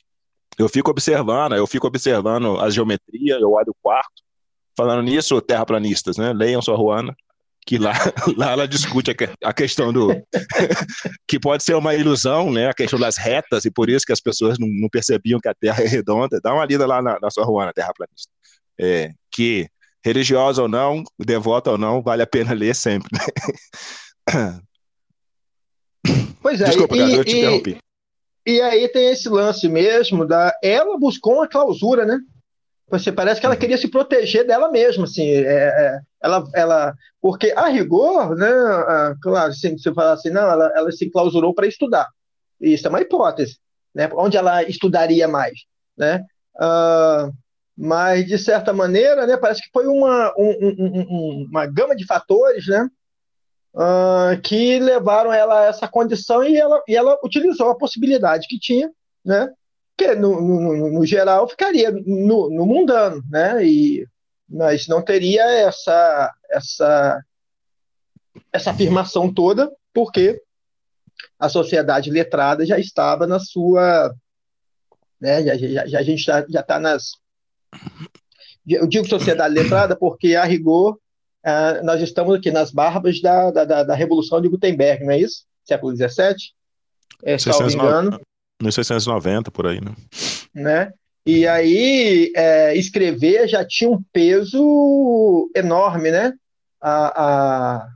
[0.57, 4.23] eu fico observando, eu fico observando a geometria, eu olho o quarto.
[4.77, 6.33] Falando nisso, terraplanistas, né?
[6.33, 7.13] Leiam sua Ruana
[7.67, 7.93] que lá,
[8.37, 10.11] lá ela discute a, questão do
[11.29, 12.69] que pode ser uma ilusão, né?
[12.69, 15.55] A questão das retas e por isso que as pessoas não, não percebiam que a
[15.55, 16.41] Terra é redonda.
[16.43, 18.33] Dá uma lida lá na, na sua rua, na Terra Planista.
[18.79, 19.69] É, que
[20.05, 23.09] religiosa ou não, devota ou não, vale a pena ler sempre.
[23.13, 24.61] Né?
[26.43, 26.65] Pois é.
[26.65, 27.79] Desculpa, e, cara, eu te e, interrompi.
[28.47, 32.19] E aí tem esse lance mesmo da ela buscou uma clausura, né?
[32.91, 37.53] Você parece que ela queria se proteger dela mesma, assim, é, é, ela, ela, porque
[37.53, 41.69] a rigor, né, a, claro, se você falar assim, não, ela, ela se clausurou para
[41.69, 42.09] estudar,
[42.61, 43.59] isso é uma hipótese,
[43.95, 45.55] né, onde ela estudaria mais,
[45.97, 46.25] né,
[46.57, 47.33] uh,
[47.77, 52.05] mas de certa maneira, né, parece que foi uma, um, um, um, uma gama de
[52.05, 52.89] fatores, né,
[53.75, 58.59] uh, que levaram ela a essa condição e ela, e ela utilizou a possibilidade que
[58.59, 58.91] tinha,
[59.25, 59.49] né,
[60.01, 63.63] que no, no, no geral ficaria no, no, mundano, né?
[63.63, 64.07] E
[64.49, 67.23] mas não teria essa essa
[68.51, 70.41] essa afirmação toda, porque
[71.39, 74.11] a sociedade letrada já estava na sua,
[75.21, 75.45] né?
[75.45, 77.11] Já, já, já a gente tá, já está nas
[78.67, 80.95] eu digo sociedade letrada porque a rigor
[81.45, 85.45] uh, nós estamos aqui nas barbas da, da, da, Revolução de Gutenberg, não é isso?
[85.65, 86.35] Século XVII?
[87.23, 88.19] É, salvo engano.
[88.61, 89.93] 1690, por aí, né?
[90.55, 90.93] né?
[91.25, 96.33] E aí, é, escrever já tinha um peso enorme, né?
[96.81, 97.89] A, a,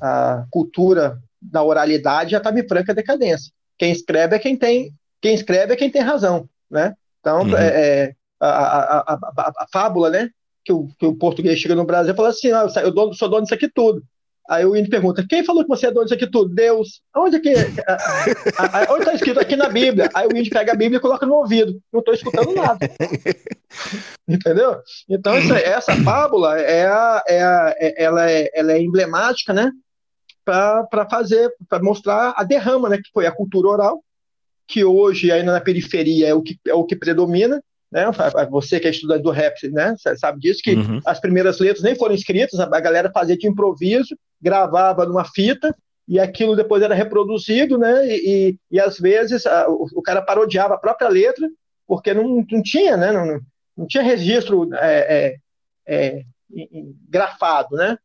[0.00, 3.52] a cultura da oralidade já estava em franca decadência.
[3.78, 6.94] quem escreve é quem tem, quem escreve é quem tem razão, né?
[7.20, 7.56] Então, uhum.
[7.56, 10.30] é, é a, a, a, fábula, né?
[10.64, 13.28] Que o, que o português chega no Brasil e fala assim: ah, eu dono, sou
[13.28, 14.02] dono disso aqui tudo.
[14.48, 16.54] Aí o índio pergunta: quem falou que você é dono disso aqui tudo?
[16.54, 17.00] Deus.
[17.16, 17.54] Onde é que.
[18.90, 20.10] onde está escrito aqui na Bíblia?
[20.14, 21.80] Aí o índio pega a Bíblia e coloca no ouvido.
[21.92, 22.78] Não estou escutando nada.
[24.28, 24.80] Entendeu?
[25.08, 29.70] Então, essa, essa fábula é, a, é, a, é ela, é, ela é emblemática, né?
[30.44, 32.98] Para fazer, para mostrar a derrama, né?
[32.98, 34.04] Que foi a cultura oral,
[34.66, 37.62] que hoje, ainda na periferia, é o que, é o que predomina
[37.94, 38.10] né?
[38.50, 39.94] Você que é estudante do rap, né?
[40.16, 41.00] Sabe disso que uhum.
[41.06, 45.72] as primeiras letras nem foram escritas, a galera fazia de improviso, gravava numa fita
[46.08, 48.04] e aquilo depois era reproduzido, né?
[48.08, 51.48] E, e, e às vezes a, o, o, cara parodiava a própria letra
[51.86, 53.12] porque não, não tinha, né?
[53.12, 53.40] Não,
[53.76, 55.36] não tinha registro é,
[55.86, 56.24] é, é,
[57.08, 57.96] grafado, né?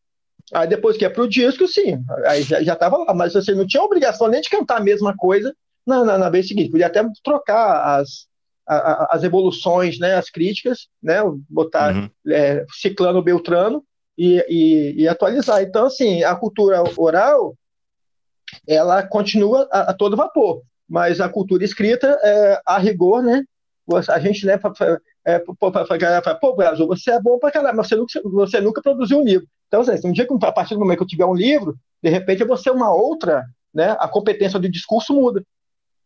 [0.53, 3.65] Aí depois que ia para o disco, sim, aí já estava lá, mas você não
[3.65, 5.53] tinha obrigação nem de cantar a mesma coisa
[5.85, 8.28] na, na, na vez seguinte, podia até trocar as,
[8.69, 11.17] a, as evoluções, né, as críticas, né,
[11.49, 12.09] botar uhum.
[12.27, 13.83] é, ciclano, beltrano
[14.17, 15.61] e, e, e, atualizar.
[15.63, 17.55] Então, assim, a cultura oral,
[18.67, 23.43] ela continua a, a todo vapor, mas a cultura escrita, é, a rigor, né,
[24.07, 24.59] a gente, né,
[25.25, 29.19] é, pô, pô, Brasil, você é bom pra caramba, mas você nunca, você nunca produziu
[29.19, 29.47] um livro.
[29.67, 32.09] Então, assim, um dia que, a partir do momento que eu tiver um livro, de
[32.09, 35.43] repente eu vou ser uma outra, né, a competência do discurso muda.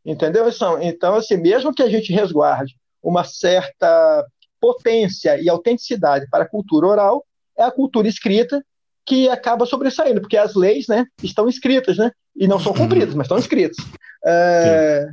[0.05, 0.45] Entendeu?
[0.81, 4.25] Então, assim, mesmo que a gente resguarde uma certa
[4.59, 7.25] potência e autenticidade para a cultura oral,
[7.57, 8.63] é a cultura escrita
[9.05, 13.25] que acaba sobressaindo, porque as leis né, estão escritas, né, e não são cumpridas, mas
[13.25, 13.77] estão escritas.
[14.25, 15.05] É,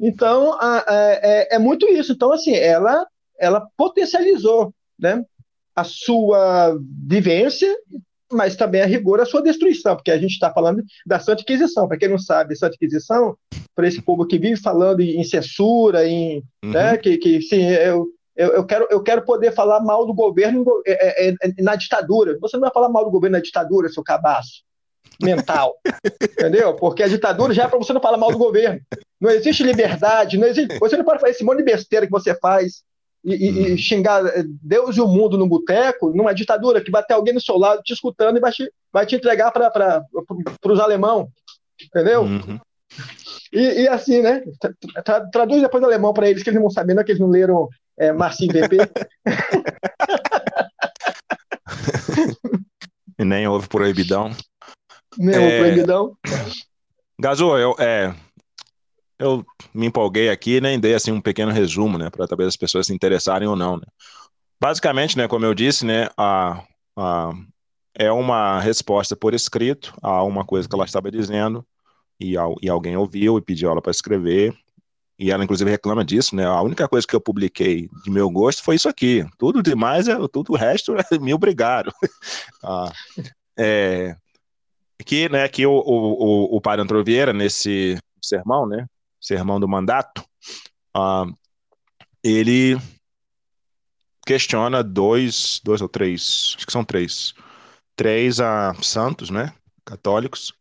[0.00, 2.12] então, a, a, é, é, muito isso.
[2.12, 3.06] Então, assim, ela,
[3.38, 5.22] ela potencializou né,
[5.76, 6.76] a sua
[7.06, 7.76] vivência
[8.32, 11.86] mas também a rigor a sua destruição, porque a gente está falando da Santa Inquisição.
[11.86, 13.36] Para quem não sabe, Santa Inquisição,
[13.74, 16.70] para esse povo que vive falando em censura, em, uhum.
[16.70, 18.06] né, que, que sim, eu,
[18.36, 22.36] eu, eu, quero, eu quero poder falar mal do governo é, é, é, na ditadura.
[22.40, 24.62] Você não vai falar mal do governo na ditadura, seu cabaço
[25.22, 25.74] mental.
[26.22, 26.74] entendeu?
[26.74, 28.80] Porque a ditadura já é para você não falar mal do governo.
[29.20, 30.78] Não existe liberdade, não existe.
[30.78, 32.82] Você não pode fazer esse monte de besteira que você faz
[33.24, 34.22] e, e, e, xingar
[34.62, 37.82] Deus e o mundo no boteco, numa ditadura que vai ter alguém do seu lado
[37.82, 40.04] te escutando e vai te, vai te entregar para
[40.66, 41.28] os alemão,
[41.82, 42.22] entendeu?
[42.22, 42.60] Uhum.
[43.52, 44.42] E, e, assim, né?
[45.04, 47.20] Tra, traduz depois o alemão para eles, que eles não sabem, não é que eles
[47.20, 48.76] não leram é, Marcinho VP.
[53.18, 54.30] e nem houve proibidão.
[55.16, 55.60] Nem houve é...
[55.60, 56.16] proibidão.
[57.18, 58.14] Gazu, eu, é,
[59.18, 62.56] eu me empolguei aqui, né, e dei assim um pequeno resumo, né, para talvez as
[62.56, 63.86] pessoas se interessarem ou não, né.
[64.60, 66.64] Basicamente, né, como eu disse, né, a,
[66.96, 67.32] a,
[67.94, 71.66] é uma resposta por escrito a uma coisa que ela estava dizendo
[72.20, 74.54] e, e alguém ouviu e pediu ela para escrever
[75.18, 76.44] e ela inclusive reclama disso, né?
[76.44, 79.24] A única coisa que eu publiquei de meu gosto foi isso aqui.
[79.38, 81.92] Tudo demais, é, tudo o resto é me obrigaram.
[82.64, 82.92] ah,
[83.56, 84.16] é,
[85.06, 88.86] que, né, que o, o, o, o Padre Antônio Vieira, nesse sermão, né,
[89.24, 90.22] Sermão do Mandato,
[90.94, 91.34] uh,
[92.22, 92.76] ele
[94.26, 97.32] questiona dois, dois ou três, acho que são três,
[97.96, 100.52] três uh, santos, né, católicos,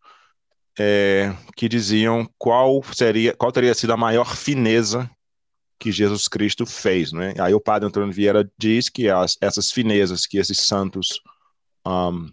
[0.80, 5.10] é, que diziam qual seria, qual teria sido a maior fineza
[5.78, 7.34] que Jesus Cristo fez, né?
[7.40, 11.22] Aí o padre Antônio Vieira diz que as, essas finezas que esses santos
[11.86, 12.32] um,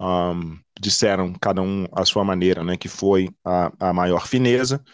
[0.00, 4.84] um, disseram, cada um à sua maneira, né, que foi a, a maior fineza,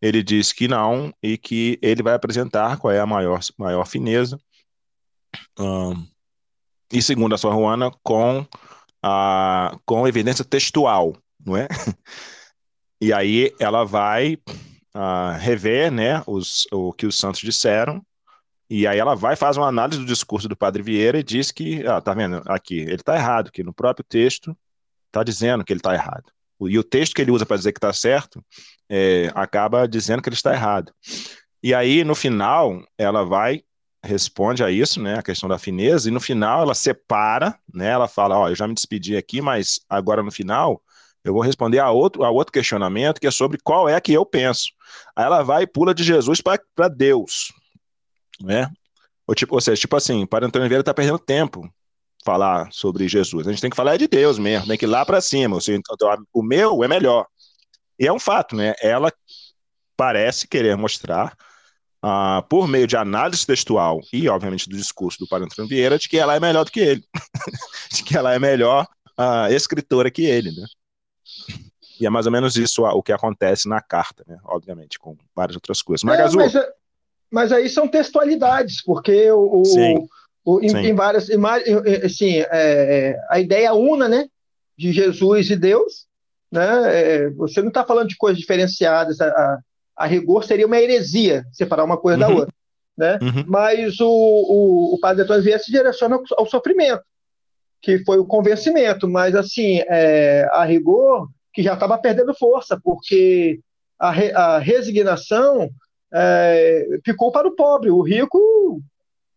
[0.00, 4.40] ele diz que não e que ele vai apresentar qual é a maior, maior fineza.
[5.58, 6.06] Um,
[6.92, 8.46] e segundo a sua Juana, com,
[9.02, 11.68] a, com evidência textual, não é?
[13.02, 14.34] E aí ela vai
[14.94, 18.04] uh, rever né, os, o que os santos disseram,
[18.68, 21.84] e aí ela vai faz uma análise do discurso do Padre Vieira e diz que,
[21.86, 24.54] ah, tá vendo, aqui, ele está errado, que no próprio texto
[25.06, 26.30] está dizendo que ele está errado.
[26.68, 28.44] E o texto que ele usa para dizer que está certo
[28.88, 30.92] é, acaba dizendo que ele está errado.
[31.62, 33.62] E aí, no final, ela vai,
[34.02, 38.08] responde a isso, né, a questão da fineza, e no final ela separa, né, ela
[38.08, 40.82] fala, ó, eu já me despedi aqui, mas agora no final
[41.22, 44.24] eu vou responder a outro, a outro questionamento que é sobre qual é que eu
[44.24, 44.70] penso.
[45.14, 47.52] Aí ela vai e pula de Jesus para Deus,
[48.40, 48.70] né?
[49.26, 51.70] Ou, tipo, ou seja, tipo assim, para Antônio Vieira está perdendo tempo
[52.24, 53.46] falar sobre Jesus.
[53.46, 55.58] A gente tem que falar de Deus mesmo, tem que ir lá para cima.
[56.32, 57.26] O meu é melhor.
[57.98, 58.74] E é um fato, né?
[58.82, 59.12] Ela
[59.96, 61.36] parece querer mostrar,
[62.04, 66.18] uh, por meio de análise textual e, obviamente, do discurso do Padre Vieira, de que
[66.18, 67.04] ela é melhor do que ele.
[67.92, 68.86] de que ela é melhor
[69.18, 70.66] uh, escritora que ele, né?
[72.00, 74.38] E é mais ou menos isso o que acontece na carta, né?
[74.44, 76.02] Obviamente, com várias outras coisas.
[76.02, 76.54] Mas, é, mas,
[77.30, 80.08] mas, aí são textualidades, porque o, Sim.
[80.44, 81.28] O, em, em, várias.
[81.28, 81.38] Em,
[82.04, 84.28] assim, é, é, a ideia una, né?
[84.76, 86.06] De Jesus e Deus,
[86.50, 86.64] né?
[86.86, 89.20] É, você não está falando de coisas diferenciadas.
[89.20, 89.58] A, a,
[89.96, 92.28] a, rigor seria uma heresia separar uma coisa uhum.
[92.28, 92.54] da outra.
[92.96, 93.18] Né?
[93.22, 93.44] Uhum.
[93.46, 97.02] Mas o, o, o padre Antônio Vieira se direciona ao, ao sofrimento
[97.80, 103.60] que foi o convencimento, mas assim, é, a rigor, que já estava perdendo força, porque
[103.98, 105.70] a, re, a resignação
[106.12, 108.82] é, ficou para o pobre, o rico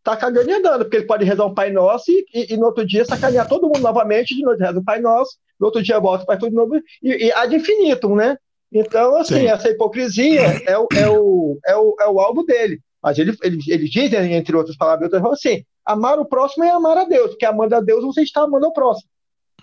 [0.04, 2.66] está cagando e andando, porque ele pode rezar um Pai Nosso e, e, e, no
[2.66, 6.00] outro dia sacanear todo mundo novamente, de noite reza um Pai Nosso, no outro dia
[6.00, 8.38] volta para tudo de novo, e, e ad infinitum, né?
[8.72, 9.48] Então, assim, Sim.
[9.48, 12.82] essa hipocrisia é o, é, o, é, o, é o alvo dele.
[13.02, 17.06] Mas ele, ele, ele diz, entre outras palavras, assim, amar o próximo é amar a
[17.06, 19.10] Deus, porque amando a Deus você está amando o próximo.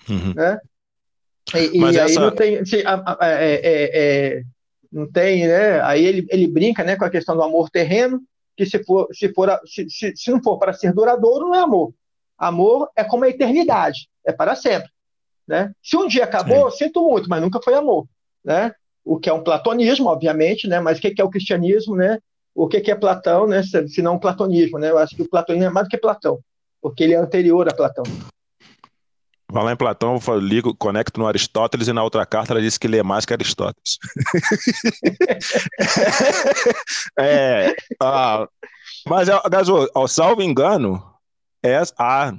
[0.08, 0.34] Uhum.
[0.34, 0.60] Né?
[1.54, 2.20] E, e aí essa...
[2.20, 2.64] não tem.
[2.64, 4.42] Se, a, a, é, é, é,
[4.92, 5.80] não tem, né?
[5.82, 8.22] Aí ele, ele brinca né, com a questão do amor terreno,
[8.60, 11.60] que se, for, se, for, se, se, se não for para ser duradouro, não é
[11.60, 11.94] amor.
[12.36, 14.90] Amor é como a eternidade, é para sempre.
[15.46, 15.72] Né?
[15.82, 16.84] Se um dia acabou, Sim.
[16.84, 18.06] sinto muito, mas nunca foi amor.
[18.44, 18.72] Né?
[19.04, 20.78] O que é um platonismo, obviamente, né?
[20.80, 21.96] mas o que é o cristianismo?
[21.96, 22.18] Né?
[22.54, 24.90] o que, é Platão, né, se não platonismo, né?
[24.90, 26.40] Eu acho que o platonismo é mais do que Platão,
[26.80, 28.04] porque ele é anterior a Platão.
[29.52, 32.78] Vai lá em Platão, eu ligo, conecto no Aristóteles e na outra carta ela disse
[32.78, 33.98] que lê mais que Aristóteles.
[37.18, 38.46] é, ah,
[39.06, 41.02] mas, Gaso, ao salvo engano,
[41.62, 42.32] é a,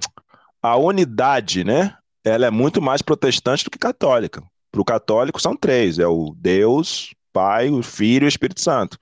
[0.62, 1.96] a unidade, né?
[2.24, 4.44] Ela é muito mais protestante do que católica.
[4.72, 8.98] Para o católico são três: é o Deus, Pai, o Filho e o Espírito Santo.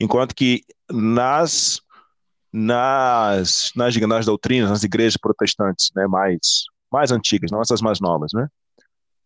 [0.00, 1.80] Enquanto que nas
[2.56, 8.30] nas, nas, nas doutrinas, nas igrejas protestantes né, mais, mais antigas, não essas mais novas,
[8.32, 8.48] né,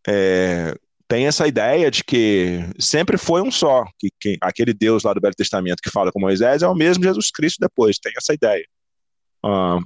[0.06, 0.74] é,
[1.06, 5.20] tem essa ideia de que sempre foi um só, que, que, aquele Deus lá do
[5.20, 8.64] Velho Testamento que fala com Moisés é o mesmo Jesus Cristo depois, tem essa ideia.
[9.44, 9.80] Uh,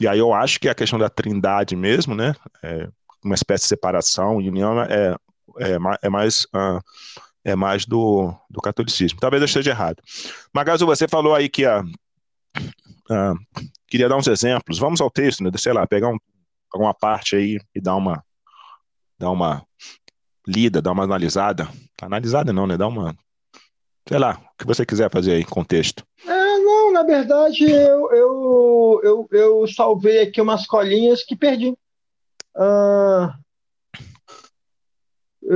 [0.00, 2.88] e aí eu acho que a questão da trindade mesmo, né, é
[3.24, 5.14] uma espécie de separação união é,
[5.60, 6.80] é, é mais uh,
[7.44, 9.20] é mais do, do catolicismo.
[9.20, 10.02] Talvez eu esteja errado.
[10.52, 11.84] Magazu, você falou aí que a,
[13.10, 13.34] a,
[13.86, 14.78] queria dar uns exemplos.
[14.78, 15.50] Vamos ao texto, né?
[15.56, 16.18] sei lá, pegar um,
[16.74, 18.22] alguma parte aí e dar uma,
[19.18, 19.64] dar uma
[20.46, 21.68] lida, dar uma analisada.
[22.02, 22.76] Analisada não, né?
[22.76, 23.16] Dar uma,
[24.06, 26.04] sei lá, o que você quiser fazer aí, contexto.
[26.26, 31.70] É, não, na verdade, eu, eu, eu, eu salvei aqui umas colinhas que perdi.
[32.56, 33.32] Uh,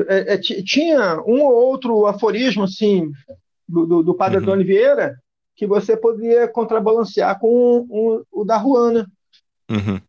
[0.09, 3.11] é, é, tinha um ou outro aforismo assim
[3.67, 4.43] do, do, do padre uhum.
[4.43, 5.17] Antônio Vieira
[5.57, 9.11] que você poderia contrabalancear com um, o da Ruana.
[9.69, 10.01] Uhum.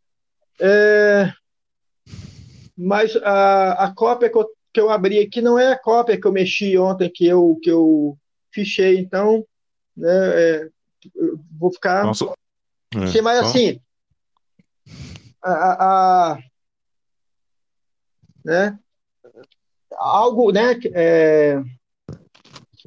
[0.60, 1.32] É,
[2.78, 6.28] mas a, a cópia que eu, que eu abri aqui não é a cópia que
[6.28, 8.18] eu mexi ontem, que eu, que eu
[8.52, 9.46] fichei, então
[9.96, 10.70] né, é,
[11.58, 12.04] vou ficar.
[12.04, 12.26] Nossa.
[12.96, 13.80] É, Sim, mas assim,
[15.42, 16.40] a, a, a
[18.44, 18.80] né,
[19.98, 20.80] algo, né?
[20.94, 21.62] É,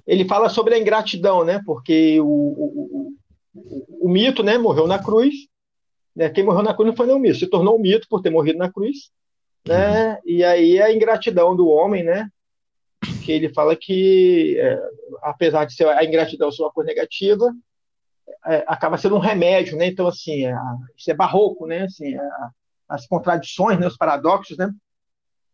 [0.07, 1.61] ele fala sobre a ingratidão, né?
[1.65, 3.13] Porque o, o,
[3.55, 4.59] o, o, mito, né?
[4.59, 5.35] Morreu na cruz.
[6.15, 8.21] Né, quem morreu na cruz não foi nem o mito, se tornou um mito por
[8.21, 9.11] ter morrido na cruz,
[9.67, 10.15] né?
[10.15, 10.19] Uhum.
[10.27, 12.29] E aí a ingratidão do homem, né?
[13.25, 14.81] Que ele fala que, é,
[15.23, 17.53] apesar de ser a ingratidão ser uma coisa negativa,
[18.47, 19.87] é, acaba sendo um remédio, né?
[19.87, 20.55] Então assim, é,
[20.97, 21.85] isso é barroco, né?
[21.85, 22.21] Assim, é,
[22.89, 23.87] as contradições, né?
[23.87, 24.71] Os paradoxos, né?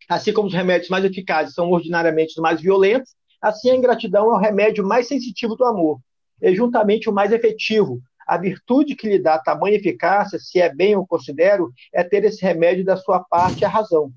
[0.09, 4.35] Assim como os remédios mais eficazes são ordinariamente os mais violentos, assim a ingratidão é
[4.35, 6.01] o remédio mais sensitivo do amor,
[6.41, 8.01] e juntamente o mais efetivo.
[8.29, 12.43] A virtude que lhe dá tamanha eficácia, se é bem o considero, é ter esse
[12.43, 14.13] remédio da sua parte a razão.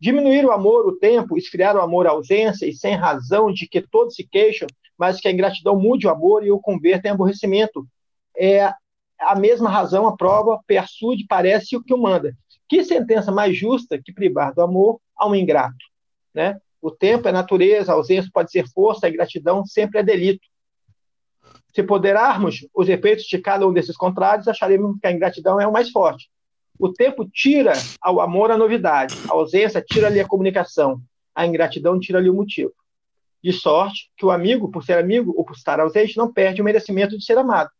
[0.00, 4.14] Diminuir o amor o tempo, esfriar o amor ausência, e sem razão de que todos
[4.14, 7.86] se queixam, mas que a ingratidão mude o amor e o converta em aborrecimento.
[8.34, 8.72] É
[9.18, 12.34] a mesma razão, a prova, persude, parece o que o manda.
[12.66, 15.84] Que sentença mais justa que privar do amor a um ingrato?
[16.32, 16.58] Né?
[16.80, 20.48] O tempo é natureza, a ausência pode ser força, a ingratidão sempre é delito.
[21.74, 25.72] Se poderarmos os efeitos de cada um desses contrários, acharemos que a ingratidão é o
[25.72, 26.28] mais forte.
[26.78, 31.00] O tempo tira ao amor a novidade, a ausência tira-lhe a comunicação,
[31.34, 32.72] a ingratidão tira-lhe o motivo.
[33.42, 36.64] De sorte que o amigo, por ser amigo ou por estar ausente, não perde o
[36.64, 37.70] merecimento de ser amado.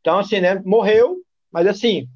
[0.00, 1.18] Então, assim, né, morreu,
[1.50, 2.08] mas assim,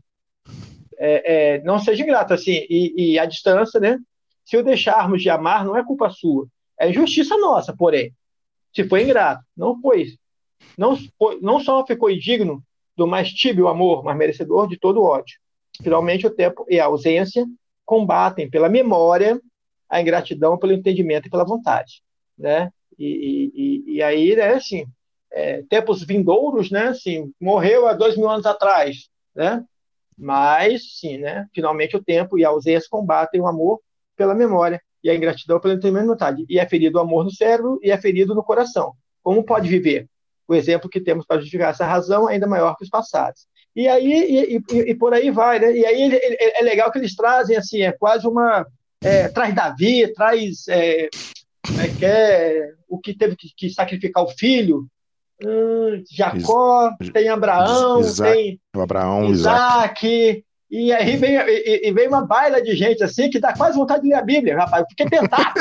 [0.99, 3.99] é, é, não seja ingrato, assim, e, e a distância, né?
[4.45, 6.47] Se o deixarmos de amar, não é culpa sua,
[6.79, 8.13] é injustiça nossa, porém.
[8.75, 10.17] Se foi ingrato, não foi.
[10.77, 12.63] Não, foi, não só ficou indigno
[12.97, 15.39] do mais tíbio amor, mas merecedor de todo ódio.
[15.83, 17.47] Finalmente, o tempo e a ausência
[17.85, 19.41] combatem pela memória
[19.89, 22.03] a ingratidão pelo entendimento e pela vontade,
[22.37, 22.71] né?
[22.99, 24.87] E, e, e aí, né, assim,
[25.31, 29.65] é, tempos vindouros, né, assim, morreu há dois mil anos atrás, né?
[30.19, 33.81] Mas, sim, né, finalmente o tempo e a ausência combatem o amor
[34.17, 36.47] pela memória e a ingratidão pelo entendimento e vontade.
[36.49, 38.95] E é ferido o amor no cérebro e é ferido no coração.
[39.23, 40.09] Como pode viver?
[40.49, 43.47] O exemplo que temos para justificar essa razão é ainda maior que os passados.
[43.75, 45.77] E aí, e, e, e por aí vai, né?
[45.77, 48.67] E aí ele, ele, é legal que eles trazem, assim, é quase uma...
[49.03, 50.67] É, traz Davi, traz...
[50.69, 51.09] É,
[51.79, 54.87] é, que é, o que teve que, que sacrificar o filho,
[55.43, 60.45] hum, Jacó, Is, tem Abraão, Isaac, tem Abraão, Isaac, Isaac,
[60.77, 64.03] e aí vem, e, e, vem uma baila de gente assim que dá quase vontade
[64.03, 64.83] de ler a Bíblia, rapaz.
[64.83, 65.55] Eu fiquei tentado.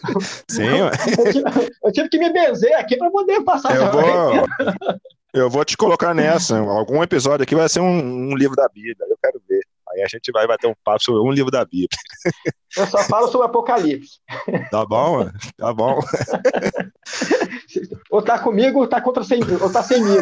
[0.48, 3.76] Sim, eu, eu, tive, eu, tive, que me benzer aqui para poder passar.
[3.76, 4.02] Eu vou,
[5.34, 6.58] eu vou te colocar nessa.
[6.58, 8.96] Algum episódio aqui vai ser um, um livro da Bíblia.
[9.92, 11.88] Aí a gente vai bater um papo sobre um livro da Bíblia.
[12.76, 14.18] Eu só falo sobre Apocalipse.
[14.70, 15.98] Tá bom, tá bom.
[18.10, 20.16] Ou tá comigo ou tá contra sem, ou tá sem mim.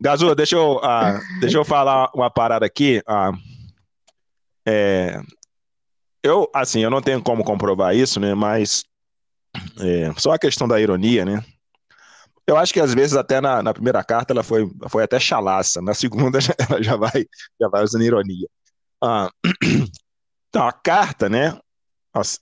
[0.00, 3.02] Gazu, deixa eu, uh, deixa eu falar uma parada aqui.
[3.08, 3.36] Uh,
[4.66, 5.20] é,
[6.22, 8.34] eu, assim, eu não tenho como comprovar isso, né?
[8.34, 8.84] Mas
[9.80, 11.44] é, só a questão da ironia, né?
[12.46, 15.82] Eu acho que às vezes até na, na, primeira carta ela foi, foi até chalaça,
[15.82, 16.38] na segunda
[16.70, 17.26] ela já vai,
[17.60, 18.48] já vai usando ironia.
[19.02, 19.30] Ah,
[20.48, 21.58] então, a carta, né?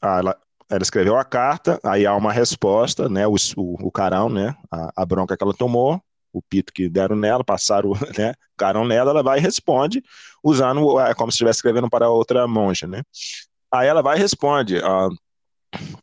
[0.03, 0.39] Ela,
[0.71, 3.27] ela escreveu a carta, aí há uma resposta, né?
[3.27, 4.55] O, o, o carão, né?
[4.71, 6.01] A, a, bronca que ela tomou,
[6.33, 10.03] o pito que deram nela, passaram né, o carão nela, ela vai e responde,
[10.43, 13.03] usando é como se estivesse escrevendo para outra monja, né?
[13.73, 14.79] Aí ela vai e responde.
[14.79, 15.09] Ah,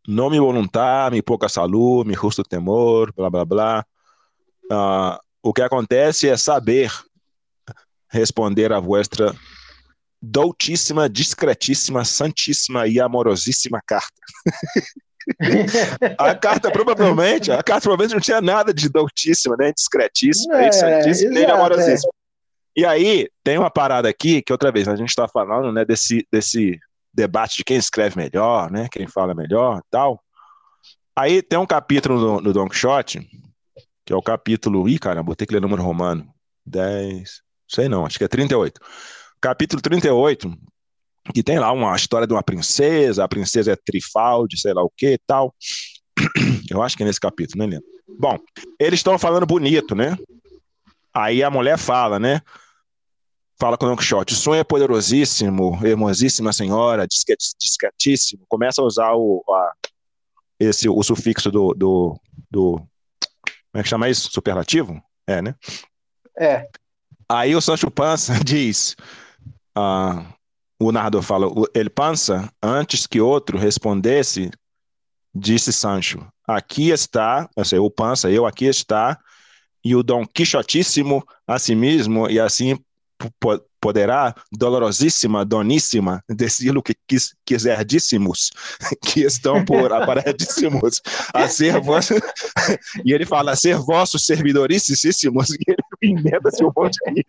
[0.08, 3.86] nome voluntar, me pouca saúde, me justo temor, blá blá blá.
[4.66, 6.92] Uh, o que acontece é saber
[8.10, 9.34] responder a vuestra
[10.22, 14.22] doutíssima, discretíssima, santíssima e amorosíssima carta.
[16.18, 20.72] a carta provavelmente, a carta provavelmente não tinha nada de doutíssima, nem discretíssima, é, nem
[20.72, 22.12] santíssima, nem amorosíssima.
[22.78, 22.82] É.
[22.82, 26.26] E aí tem uma parada aqui que outra vez a gente está falando, né, desse
[26.32, 26.80] desse
[27.14, 30.22] debate de quem escreve melhor, né, quem fala melhor, tal.
[31.16, 33.28] Aí tem um capítulo no, no Don Quixote
[34.12, 34.90] que é o capítulo.
[34.90, 36.28] Ih, cara, botei que ler número romano.
[36.66, 37.42] 10.
[37.68, 38.80] Sei não, acho que é 38.
[39.40, 40.54] Capítulo 38,
[41.34, 44.92] que tem lá uma história de uma princesa, a princesa é Trifaldi, sei lá o
[44.96, 45.56] que tal.
[46.70, 47.88] Eu acho que é nesse capítulo, nem lembro.
[48.20, 48.38] Bom,
[48.78, 50.18] eles estão falando bonito, né?
[51.14, 52.42] Aí a mulher fala, né?
[53.58, 58.44] Fala com o Don Quixote, o sonho é poderosíssimo, hermosíssima senhora, discretíssimo.
[58.50, 59.74] Começa a usar o, a,
[60.60, 62.82] esse, o sufixo do, do, do
[63.72, 64.30] como é que chama isso?
[64.32, 65.02] Superlativo?
[65.26, 65.56] É, né?
[66.38, 66.68] É.
[67.28, 68.96] Aí o Sancho Panza diz,
[69.78, 70.26] uh,
[70.80, 74.52] o narrador fala, ele Panza, antes que outro respondesse,
[75.34, 79.18] disse Sancho, aqui está, assim, o Panza, eu aqui está,
[79.84, 82.78] e o Dom Quixotíssimo a si mesmo, e assim
[83.82, 88.52] poderá, dolorosíssima, doníssima, decir-lo que quis, quiserdíssimos,
[89.04, 91.02] que estão por aparedíssimos,
[91.34, 92.20] a ser vossos,
[93.04, 97.26] e ele fala, a ser vossos servidoríssimos, e ele inventa-se um monte de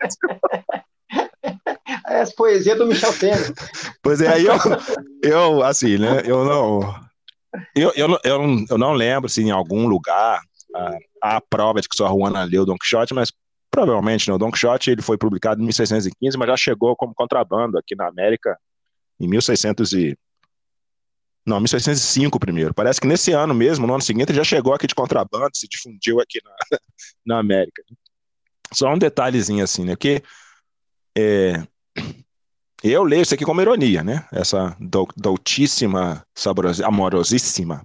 [2.07, 3.55] Essa poesia do Michel Temer.
[4.03, 4.57] Pois é, aí eu,
[5.22, 6.80] eu, assim, né, eu não,
[7.74, 10.40] eu, eu, eu, não, eu não lembro se em algum lugar
[10.74, 13.32] a, a prova de que sua Juana leu Don Quixote, mas
[13.73, 14.35] Provavelmente, né?
[14.35, 18.07] O Don Quixote ele foi publicado em 1615, mas já chegou como contrabando aqui na
[18.07, 18.59] América
[19.18, 20.18] em 1600 e...
[21.45, 22.75] Não, 1605 primeiro.
[22.75, 26.20] Parece que nesse ano mesmo, no ano seguinte, já chegou aqui de contrabando, se difundiu
[26.20, 26.79] aqui na,
[27.27, 27.83] na América.
[28.75, 29.97] Só um detalhezinho assim, né?
[29.97, 30.23] Que
[31.16, 31.66] é,
[32.85, 34.29] eu leio isso aqui como ironia, né?
[34.31, 34.77] Essa
[35.16, 36.27] doutíssima,
[36.85, 37.83] amorosíssima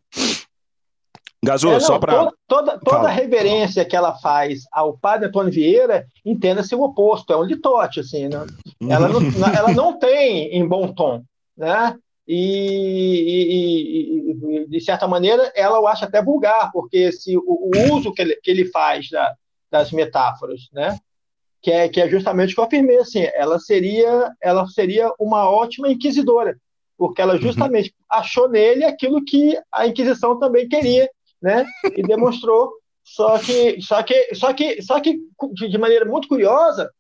[1.44, 2.32] Gazul, é, só para.
[2.48, 7.44] Toda, toda, reverência que ela faz ao padre Antônio Vieira, entenda-se o oposto, é um
[7.44, 8.46] litote, assim, né?
[8.90, 9.22] ela, não,
[9.56, 11.22] ela não tem em bom tom,
[11.56, 11.96] né?
[12.28, 17.94] E, e, e, de certa maneira, ela eu acho até vulgar, porque se, o, o
[17.94, 19.34] uso que ele, que ele faz da,
[19.72, 20.98] das metáforas, né?
[21.62, 25.50] Que é, que é justamente o que eu afirmei, assim, ela seria, ela seria uma
[25.50, 26.58] ótima inquisidora,
[26.98, 27.42] porque ela uhum.
[27.42, 28.20] justamente uhum.
[28.20, 31.10] achou nele aquilo que a Inquisição também queria,
[31.42, 31.66] né?
[31.96, 32.74] E demonstrou.
[33.04, 35.18] Só que, só que, só que, só que
[35.70, 36.92] de maneira muito curiosa,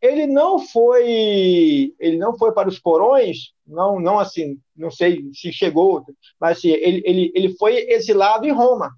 [0.00, 5.52] ele não foi, ele não foi para os porões, não, não assim, não sei se
[5.52, 6.04] chegou,
[6.38, 8.90] mas assim, ele, ele, ele foi exilado em Roma.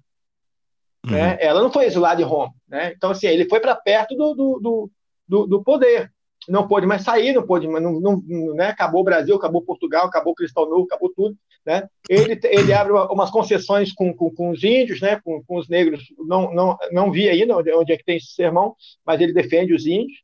[1.05, 1.11] Né?
[1.11, 1.17] Uhum.
[1.17, 1.37] Né?
[1.39, 2.93] Ela não foi exilada em Roma, né?
[2.95, 4.91] Então assim, ele foi para perto do, do,
[5.27, 6.11] do, do, poder,
[6.49, 8.23] não pôde mais sair, não pôde, não, não,
[8.55, 11.87] né, acabou o Brasil, acabou Portugal, acabou Cristal Novo, acabou tudo, né?
[12.09, 16.03] Ele, ele abre umas concessões com, com, com os índios, né, com, com, os negros,
[16.17, 18.75] não, não, não vi ainda onde, onde é que tem esse sermão,
[19.05, 20.17] mas ele defende os índios,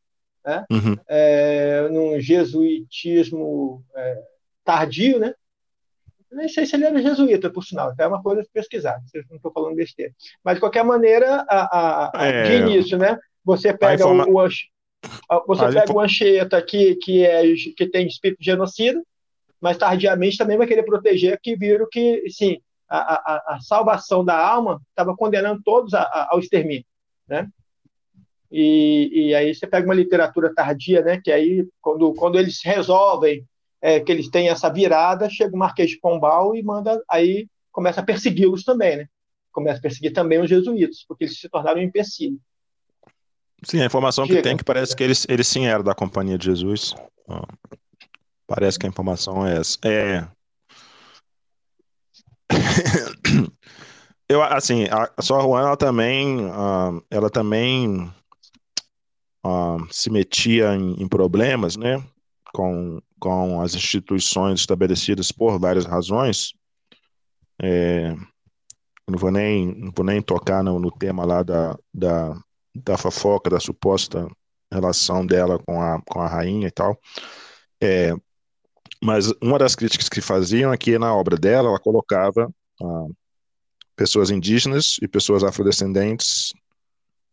[0.44, 0.66] né?
[0.72, 0.96] Uhum.
[1.08, 4.24] É, num jesuitismo é,
[4.64, 5.34] tardio, né?
[6.32, 9.00] Nem sei se ele era jesuíta, por sinal, é uma coisa pesquisar,
[9.30, 10.12] não estou falando besteira.
[10.44, 12.44] Mas, de qualquer maneira, a, a, é...
[12.44, 13.18] de início, né?
[13.44, 14.28] Você pega informa...
[14.28, 14.48] o, o,
[15.48, 17.42] você pega o Anchieta, que, que, é,
[17.76, 19.02] que tem espírito genocida,
[19.60, 24.38] mas tardiamente também vai querer proteger, que viram que, sim, a, a, a salvação da
[24.38, 26.86] alma estava condenando todos a, a, ao extermínio,
[27.28, 27.50] né?
[28.52, 31.20] E, e, aí você pega uma literatura tardia, né?
[31.22, 33.44] Que aí, quando, quando eles resolvem
[33.82, 38.02] é, que eles têm essa virada, chega o Marquês de Pombal e manda, aí começa
[38.02, 39.08] a persegui-los também, né?
[39.52, 42.40] Começa a perseguir também os jesuítas, porque eles se tornaram um empecilho.
[43.66, 46.38] Sim, a informação que tem é que parece que eles, eles sim eram da Companhia
[46.38, 46.94] de Jesus.
[48.48, 49.78] Parece que a informação é essa.
[49.84, 50.28] É.
[54.30, 58.12] Eu, assim, a Sor Juana, ela também, uh, ela também
[59.46, 62.04] uh, se metia em, em, problemas, né,
[62.52, 66.54] com, com as instituições estabelecidas por várias razões.
[67.62, 68.16] É,
[69.08, 72.36] não vou nem, não vou nem tocar no, no tema lá da, da,
[72.76, 74.28] da fofoca, da suposta
[74.72, 77.00] relação dela com a, com a rainha e tal.
[77.82, 78.14] É,
[79.02, 82.52] mas uma das críticas que faziam é que na obra dela ela colocava
[82.82, 83.08] ah,
[83.96, 86.54] pessoas indígenas e pessoas afrodescendentes,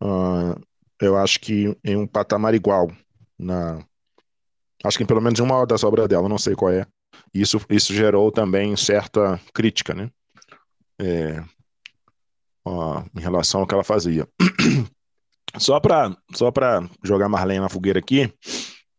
[0.01, 0.57] ah,
[1.01, 2.91] eu acho que em um patamar igual
[3.39, 3.85] na
[4.85, 6.87] acho que em pelo menos uma das obras dela, não sei qual é.
[7.33, 10.11] Isso isso gerou também certa crítica, né?
[11.01, 11.43] É,
[13.15, 14.29] em relação ao que ela fazia.
[15.59, 16.51] Só para só
[17.05, 18.33] jogar mais lenha na fogueira aqui,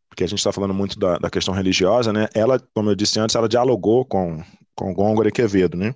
[0.08, 2.28] porque a gente está falando muito da, da, questão religiosa, né?
[2.34, 4.44] Ela, como eu disse antes, ela dialogou com,
[4.76, 5.96] com Góngora e Quevedo, né?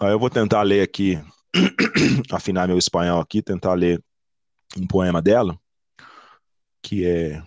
[0.00, 1.20] Aí eu vou tentar ler aqui,
[2.32, 4.02] afinar meu espanhol aqui, tentar ler
[4.76, 5.58] um poema dela,
[6.82, 7.42] que é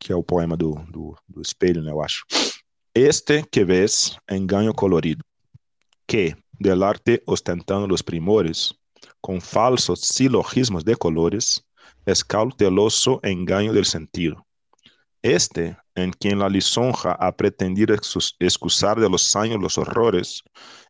[0.00, 2.24] que é o poema do, do, do espelho, né, eu acho.
[2.92, 5.24] Este que ves, engaño colorido,
[6.08, 8.74] que, del arte ostentando os primores,
[9.20, 11.62] com falsos silogismos de colores,
[12.06, 14.46] es cauteloso engaño del sentido.
[15.22, 20.42] Este, en quien la lisonja ha pretendido excusar de los años los horrores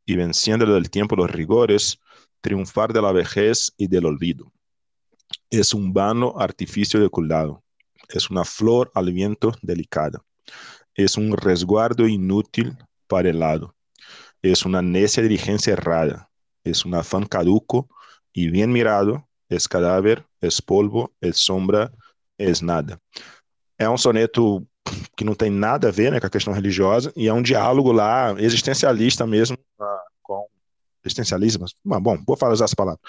[0.07, 1.99] y venciendo del tiempo los rigores,
[2.41, 4.53] triunfar de la vejez y del olvido.
[5.51, 7.63] Es un vano artificio de cuidado,
[8.09, 10.25] es una flor al viento delicada,
[10.95, 13.77] es un resguardo inútil para el lado,
[14.41, 16.31] es una necia diligencia errada,
[16.65, 17.89] es un afán caduco
[18.33, 21.93] y bien mirado, es cadáver, es polvo, es sombra,
[22.39, 23.01] es nada.
[23.79, 24.67] É um soneto
[25.17, 27.93] que não tem nada a ver né, com a questão religiosa, e é um diálogo
[27.93, 29.85] lá existencialista mesmo, uh,
[30.23, 30.47] com
[31.05, 33.01] existencialismo, bom, vou falar essas palavras,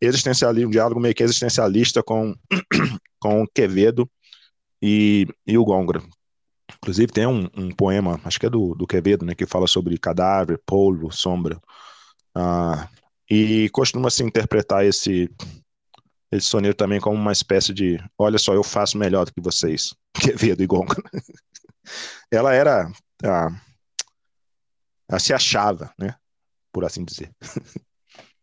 [0.00, 2.34] existencialismo, um diálogo meio que existencialista com,
[3.18, 4.10] com Quevedo
[4.82, 6.02] e, e o Góngora.
[6.76, 9.98] Inclusive tem um, um, poema, acho que é do, do Quevedo, né, que fala sobre
[9.98, 11.60] cadáver, polvo, sombra,
[12.36, 12.88] uh,
[13.28, 15.30] e costuma-se interpretar esse,
[16.32, 19.94] esse soneto também como uma espécie de, olha só, eu faço melhor do que vocês.
[20.14, 20.94] Quevedo e Gonga.
[22.30, 22.88] Ela era.
[23.24, 23.48] A,
[25.08, 26.14] ela se achava, né?
[26.72, 27.32] Por assim dizer.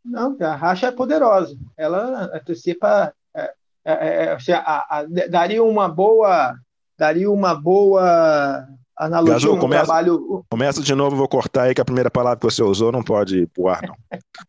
[0.04, 1.56] Não, a racha é poderosa.
[1.78, 3.14] Ela antecipa.
[3.34, 3.54] É,
[3.86, 6.58] é, é, assim, a, a, daria uma boa.
[6.98, 8.68] Daria uma boa
[8.98, 9.36] analogia.
[9.36, 10.46] Gazul, um começa, trabalho...
[10.50, 13.42] começa de novo, vou cortar aí que a primeira palavra que você usou não pode
[13.42, 13.96] ir pro ar, não.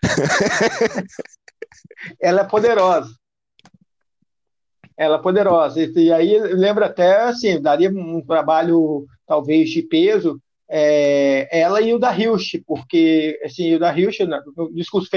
[2.18, 3.14] Ela é poderosa
[4.99, 5.81] ela é poderosa.
[5.81, 11.99] E, aí lembra até assim, daria um trabalho talvez de peso é, ela e o
[11.99, 14.21] da Hilst, porque assim, o da Hilst,
[14.57, 15.09] no discurso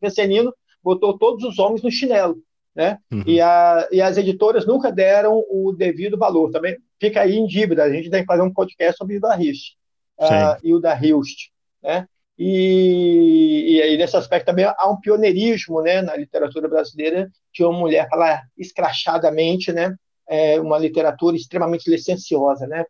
[0.00, 0.52] fecenino,
[0.82, 2.38] botou todos os homens no chinelo.
[2.74, 2.98] Né?
[3.12, 3.22] Uhum.
[3.26, 6.50] E, a, e as editoras nunca deram o devido valor.
[6.50, 7.84] Também fica aí em dívida.
[7.84, 9.74] A gente tem que fazer um podcast sobre o da Hilst
[10.18, 11.50] uh, e o da Hilst.
[11.82, 12.06] Né?
[12.42, 17.78] E, e aí, nesse aspecto, também há um pioneirismo né, na literatura brasileira de uma
[17.78, 19.94] mulher falar escrachadamente, né,
[20.26, 22.86] é uma literatura extremamente licenciosa, né,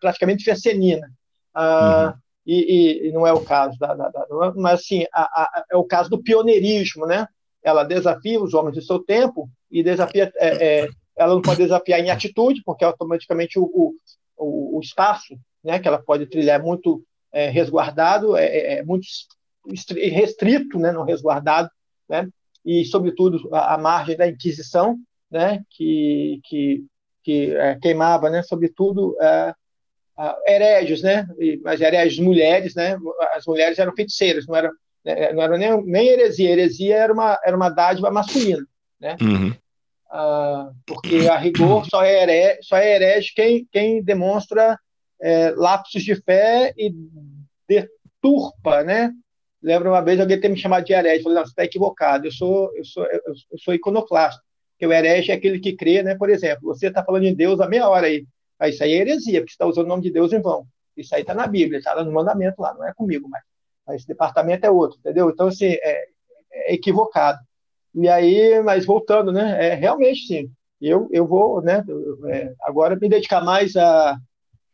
[0.00, 1.08] praticamente fecenina.
[1.54, 2.20] Ah, uhum.
[2.44, 5.84] e, e, não é o caso da, da, da mas assim a, a, é o
[5.84, 7.26] caso do pioneirismo, né?
[7.62, 12.00] Ela desafia os homens do seu tempo e desafia, é, é, ela não pode desafiar
[12.00, 13.94] em atitude, porque automaticamente o,
[14.36, 18.82] o, o espaço, né, que ela pode trilhar é muito é, resguardado, é, é, é
[18.84, 19.06] muito
[20.10, 21.70] restrito, né, não resguardado,
[22.08, 22.28] né,
[22.64, 24.98] e, sobretudo, à margem da Inquisição,
[25.30, 26.84] né, que, que,
[27.22, 29.54] que é, queimava, né, sobretudo é,
[30.46, 31.26] herégios, né,
[31.62, 32.96] mas herégios mulheres, né,
[33.34, 34.70] as mulheres eram feiticeiras, não era,
[35.04, 38.66] né, não era nem, nem heresia, heresia era uma, era uma dádiva masculina,
[38.98, 39.54] né, uhum.
[40.10, 44.78] ah, porque a rigor só é, só é herege quem, quem demonstra
[45.20, 46.94] é, lapsos de fé e
[47.68, 49.12] deturpa, né,
[49.62, 52.32] Lembro uma vez alguém ter me chamado de herege, falei, não, você está equivocado, eu
[52.32, 54.40] sou, eu sou, eu sou iconoclasta,
[54.72, 57.60] porque o herege é aquele que crê, né, por exemplo, você está falando em Deus
[57.60, 58.24] há meia hora aí,
[58.58, 60.64] aí isso aí é heresia, porque você está usando o nome de Deus em vão,
[60.96, 63.42] isso aí está na Bíblia, está no mandamento lá, não é comigo, mas,
[63.96, 65.30] esse departamento é outro, entendeu?
[65.30, 66.04] Então, assim, é,
[66.52, 67.38] é equivocado.
[67.94, 71.82] E aí, mas voltando, né, é, realmente, sim, eu, eu vou, né,
[72.28, 74.16] é, agora me dedicar mais a,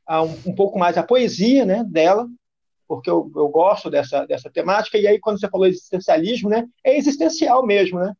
[0.06, 2.28] a um, um pouco mais à poesia, né, dela,
[2.86, 6.96] porque eu, eu gosto dessa, dessa temática, e aí quando você falou existencialismo, né, é
[6.96, 8.12] existencial mesmo, né?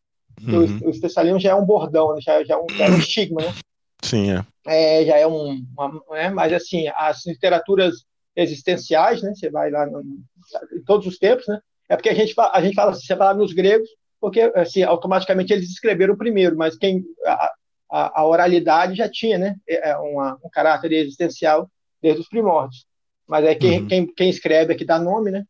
[0.43, 0.65] Uhum.
[0.83, 2.99] O, o, existencialismo já é um bordão, né, já, já, é um, já é um
[2.99, 3.55] estigma, né?
[4.03, 4.45] Sim, é.
[4.67, 8.05] é já é um, uma, é, mas assim, as literaturas
[8.35, 12.35] existenciais, né, você vai lá no, em todos os tempos, né, é porque a gente,
[12.37, 13.89] a gente fala, você fala nos gregos,
[14.21, 17.53] porque assim, automaticamente eles escreveram primeiro, mas quem a,
[17.91, 21.71] a, a oralidade já tinha, né, é, é uma, um caráter existencial
[22.05, 22.87] desde os primórdios
[23.27, 23.89] mas é quem, uhum.
[23.89, 25.45] quem, quem escreve é que dá nome, né?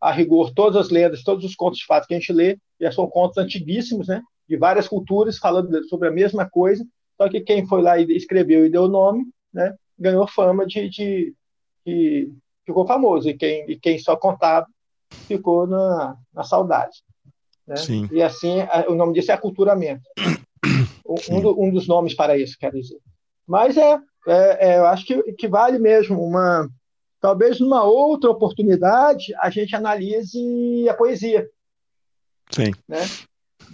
[0.00, 2.90] A rigor, todas as lendas, todos os contos de fato que a gente lê, já
[2.90, 4.22] são contos antiguíssimos, né?
[4.48, 6.84] De várias culturas falando sobre a mesma coisa,
[7.16, 9.74] só que quem foi lá e escreveu e deu nome, né?
[9.98, 11.34] Ganhou fama de, de,
[11.86, 12.32] de
[12.64, 14.66] ficou famoso e quem, e quem só contava
[15.28, 17.02] ficou na, na saudade.
[17.66, 17.76] Né?
[18.10, 18.56] E assim,
[18.88, 20.02] o nome disso é aculturamento.
[21.04, 22.98] Um, um, dos nomes para isso, quero dizer.
[23.46, 26.68] Mas é, é, é, eu acho que, que vale mesmo uma.
[27.20, 31.48] Talvez numa outra oportunidade a gente analise a poesia.
[32.50, 32.72] Sim.
[32.88, 32.98] Né?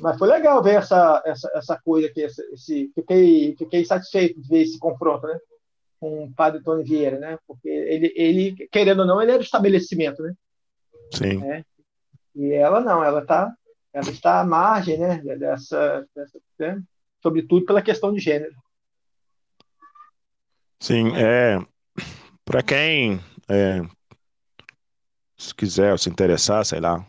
[0.00, 2.20] Mas foi legal ver essa, essa, essa coisa aqui.
[2.20, 5.38] Esse, esse, fiquei, fiquei satisfeito de ver esse confronto né?
[5.98, 7.38] com o padre Tony Vieira, né?
[7.46, 10.22] porque ele, ele, querendo ou não, ele era o estabelecimento.
[10.22, 10.34] Né?
[11.14, 11.42] Sim.
[11.44, 11.64] É.
[12.34, 13.52] E ela não, ela, tá,
[13.92, 15.20] ela está à margem né?
[15.36, 16.82] dessa, dessa né?
[17.22, 18.54] sobretudo pela questão de gênero.
[20.80, 21.58] Sim, é.
[22.44, 23.82] Para quem é,
[25.36, 27.06] se quiser se interessar, sei lá,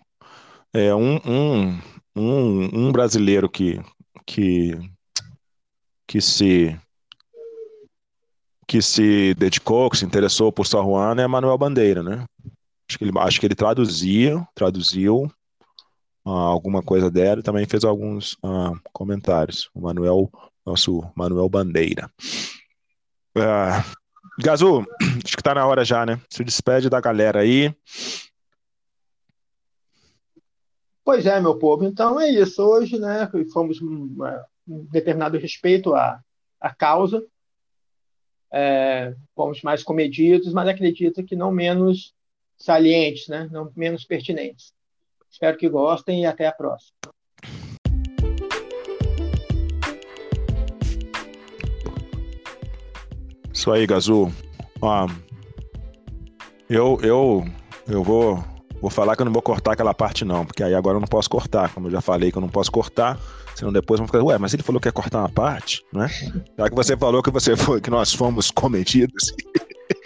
[0.74, 1.80] é um, um,
[2.16, 3.80] um, um brasileiro que,
[4.26, 4.78] que,
[6.08, 6.80] que se
[8.68, 12.24] que se dedicou, que se interessou por São Juan é Manuel Bandeira, né?
[12.88, 15.24] Acho que ele, acho que ele traduzia, traduziu
[16.24, 19.72] uh, alguma coisa dela e também fez alguns uh, comentários.
[19.74, 20.30] O Manuel,
[20.64, 22.12] nosso Manuel Bandeira.
[23.38, 23.84] Uh,
[24.42, 24.86] Gazu,
[25.24, 26.20] acho que tá na hora já, né?
[26.30, 27.76] Se despede da galera aí.
[31.04, 31.86] Pois é, meu povo.
[31.86, 32.62] Então é isso.
[32.62, 34.16] Hoje, né, fomos um,
[34.68, 36.22] um determinado respeito à,
[36.60, 37.26] à causa.
[38.52, 42.14] É, fomos mais comedidos, mas acredito que não menos
[42.58, 43.48] salientes, né?
[43.52, 44.74] Não menos pertinentes.
[45.30, 46.96] Espero que gostem e até a próxima.
[53.60, 54.32] Isso aí, Gazu.
[54.82, 55.06] Ó,
[56.70, 57.46] eu, eu,
[57.90, 58.42] eu vou,
[58.80, 61.08] vou falar que eu não vou cortar aquela parte, não, porque aí agora eu não
[61.10, 63.20] posso cortar, como eu já falei que eu não posso cortar,
[63.54, 66.08] senão depois vão ficar, ué, mas ele falou que ia cortar uma parte, né?
[66.58, 69.34] Já que você falou que você foi, que nós fomos cometidos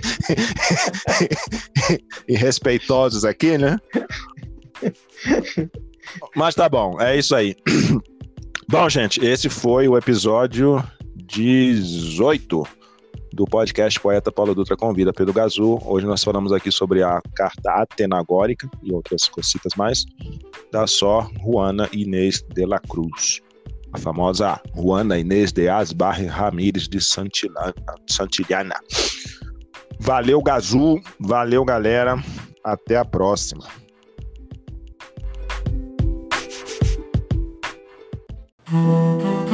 [2.27, 3.77] e respeitosos aqui, né?
[6.35, 7.55] Mas tá bom, é isso aí.
[8.67, 10.83] Bom, gente, esse foi o episódio
[11.27, 12.82] 18
[13.33, 15.79] do podcast Poeta Paulo Dutra Convida Pedro Gazu.
[15.85, 20.05] Hoje nós falamos aqui sobre a carta atenagórica e outras cositas mais
[20.71, 23.41] da só Juana Inês de la Cruz.
[23.91, 28.79] A famosa Juana Inês de Asbar Ramírez de Santillana.
[29.99, 31.01] Valeu, Gazu.
[31.19, 32.15] Valeu, galera.
[32.63, 33.65] Até a próxima.
[38.69, 39.52] Música